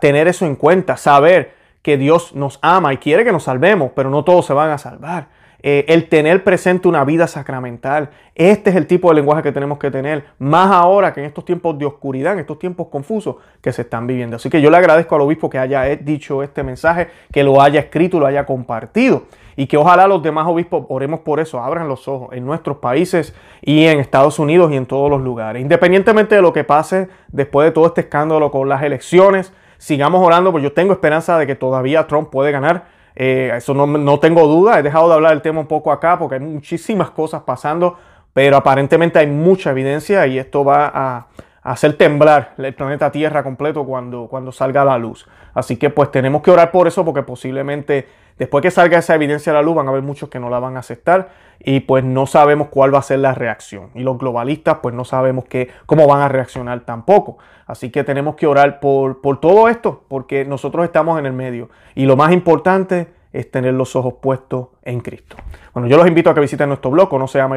tener 0.00 0.28
eso 0.28 0.44
en 0.44 0.56
cuenta, 0.56 0.96
saber 0.96 1.54
que 1.82 1.96
Dios 1.96 2.34
nos 2.34 2.58
ama 2.62 2.92
y 2.92 2.98
quiere 2.98 3.24
que 3.24 3.32
nos 3.32 3.44
salvemos, 3.44 3.92
pero 3.94 4.10
no 4.10 4.22
todos 4.24 4.44
se 4.46 4.52
van 4.52 4.70
a 4.70 4.78
salvar. 4.78 5.28
Eh, 5.60 5.86
el 5.88 6.08
tener 6.08 6.44
presente 6.44 6.86
una 6.86 7.04
vida 7.04 7.26
sacramental. 7.26 8.10
Este 8.36 8.70
es 8.70 8.76
el 8.76 8.86
tipo 8.86 9.08
de 9.08 9.16
lenguaje 9.16 9.42
que 9.42 9.50
tenemos 9.50 9.78
que 9.78 9.90
tener, 9.90 10.24
más 10.38 10.70
ahora 10.70 11.12
que 11.12 11.20
en 11.20 11.26
estos 11.26 11.44
tiempos 11.44 11.76
de 11.78 11.84
oscuridad, 11.84 12.34
en 12.34 12.38
estos 12.38 12.60
tiempos 12.60 12.86
confusos 12.88 13.36
que 13.60 13.72
se 13.72 13.82
están 13.82 14.06
viviendo. 14.06 14.36
Así 14.36 14.48
que 14.50 14.60
yo 14.60 14.70
le 14.70 14.76
agradezco 14.76 15.16
al 15.16 15.22
obispo 15.22 15.50
que 15.50 15.58
haya 15.58 15.82
dicho 15.96 16.44
este 16.44 16.62
mensaje, 16.62 17.08
que 17.32 17.42
lo 17.42 17.60
haya 17.60 17.80
escrito, 17.80 18.20
lo 18.20 18.26
haya 18.26 18.46
compartido 18.46 19.24
y 19.56 19.66
que 19.66 19.76
ojalá 19.76 20.06
los 20.06 20.22
demás 20.22 20.46
obispos 20.46 20.86
oremos 20.88 21.18
por 21.20 21.40
eso, 21.40 21.60
abran 21.60 21.88
los 21.88 22.06
ojos 22.06 22.28
en 22.32 22.46
nuestros 22.46 22.76
países 22.76 23.34
y 23.60 23.86
en 23.86 23.98
Estados 23.98 24.38
Unidos 24.38 24.70
y 24.70 24.76
en 24.76 24.86
todos 24.86 25.10
los 25.10 25.20
lugares. 25.20 25.60
Independientemente 25.60 26.36
de 26.36 26.42
lo 26.42 26.52
que 26.52 26.62
pase 26.62 27.08
después 27.32 27.66
de 27.66 27.72
todo 27.72 27.88
este 27.88 28.02
escándalo 28.02 28.52
con 28.52 28.68
las 28.68 28.84
elecciones, 28.84 29.52
sigamos 29.76 30.24
orando, 30.24 30.52
porque 30.52 30.62
yo 30.62 30.72
tengo 30.72 30.92
esperanza 30.92 31.36
de 31.36 31.48
que 31.48 31.56
todavía 31.56 32.06
Trump 32.06 32.30
puede 32.30 32.52
ganar 32.52 32.96
eh, 33.20 33.50
eso 33.56 33.74
no, 33.74 34.20
tengo 34.20 34.46
duda. 34.46 34.78
He 34.78 34.82
dejado 34.84 35.08
de 35.08 35.14
hablar 35.14 35.32
del 35.32 35.42
tema 35.42 35.58
un 35.58 35.66
poco 35.66 35.90
acá 35.90 36.16
porque 36.16 36.36
hay 36.36 36.40
muchísimas 36.40 37.10
cosas 37.10 37.42
pasando, 37.42 37.96
pero 38.32 38.56
aparentemente 38.56 39.18
hay 39.18 39.26
mucha 39.26 39.72
evidencia 39.72 40.24
y 40.28 40.38
esto 40.38 40.64
va 40.64 40.92
a, 40.94 41.26
hacer 41.72 41.94
temblar 41.94 42.54
el 42.56 42.74
planeta 42.74 43.12
Tierra 43.12 43.42
completo 43.42 43.84
cuando, 43.84 44.26
cuando 44.28 44.52
salga 44.52 44.84
la 44.84 44.96
luz. 44.96 45.28
Así 45.52 45.76
que 45.76 45.90
pues 45.90 46.10
tenemos 46.10 46.42
que 46.42 46.50
orar 46.50 46.70
por 46.70 46.86
eso 46.86 47.04
porque 47.04 47.22
posiblemente 47.22 48.08
después 48.38 48.62
que 48.62 48.70
salga 48.70 48.98
esa 48.98 49.14
evidencia 49.14 49.52
a 49.52 49.56
la 49.56 49.62
luz 49.62 49.74
van 49.74 49.86
a 49.86 49.90
haber 49.90 50.02
muchos 50.02 50.28
que 50.28 50.40
no 50.40 50.48
la 50.48 50.60
van 50.60 50.76
a 50.76 50.80
aceptar 50.80 51.28
y 51.60 51.80
pues 51.80 52.04
no 52.04 52.26
sabemos 52.26 52.68
cuál 52.68 52.94
va 52.94 53.00
a 53.00 53.02
ser 53.02 53.18
la 53.18 53.34
reacción. 53.34 53.90
Y 53.94 54.00
los 54.00 54.16
globalistas 54.18 54.78
pues 54.82 54.94
no 54.94 55.04
sabemos 55.04 55.44
cómo 55.86 56.06
van 56.06 56.22
a 56.22 56.28
reaccionar 56.28 56.80
tampoco. 56.80 57.38
Así 57.66 57.90
que 57.90 58.02
tenemos 58.02 58.36
que 58.36 58.46
orar 58.46 58.80
por, 58.80 59.20
por 59.20 59.40
todo 59.40 59.68
esto 59.68 60.04
porque 60.08 60.44
nosotros 60.46 60.84
estamos 60.84 61.18
en 61.18 61.26
el 61.26 61.34
medio. 61.34 61.68
Y 61.94 62.06
lo 62.06 62.16
más 62.16 62.32
importante 62.32 63.08
es 63.32 63.50
tener 63.50 63.74
los 63.74 63.94
ojos 63.96 64.14
puestos 64.20 64.68
en 64.82 65.00
Cristo. 65.00 65.36
Bueno, 65.74 65.88
yo 65.88 65.96
los 65.96 66.06
invito 66.06 66.30
a 66.30 66.34
que 66.34 66.40
visiten 66.40 66.68
nuestro 66.68 66.90
blog, 66.90 67.12
no 67.18 67.28
se 67.28 67.38
llama 67.38 67.56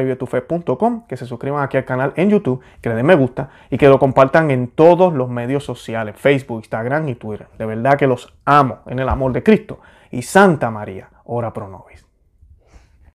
que 1.08 1.16
se 1.16 1.26
suscriban 1.26 1.62
aquí 1.62 1.76
al 1.76 1.84
canal 1.84 2.12
en 2.16 2.30
YouTube, 2.30 2.60
que 2.80 2.88
le 2.88 2.94
den 2.94 3.06
me 3.06 3.14
gusta 3.14 3.50
y 3.70 3.78
que 3.78 3.88
lo 3.88 3.98
compartan 3.98 4.50
en 4.50 4.68
todos 4.68 5.12
los 5.14 5.28
medios 5.28 5.64
sociales, 5.64 6.16
Facebook, 6.16 6.58
Instagram 6.58 7.08
y 7.08 7.14
Twitter. 7.14 7.48
De 7.58 7.66
verdad 7.66 7.96
que 7.96 8.06
los 8.06 8.32
amo 8.44 8.80
en 8.86 8.98
el 8.98 9.08
amor 9.08 9.32
de 9.32 9.42
Cristo. 9.42 9.80
Y 10.10 10.22
Santa 10.22 10.70
María, 10.70 11.08
ora 11.24 11.52
pro 11.52 11.68
nobis. 11.68 12.11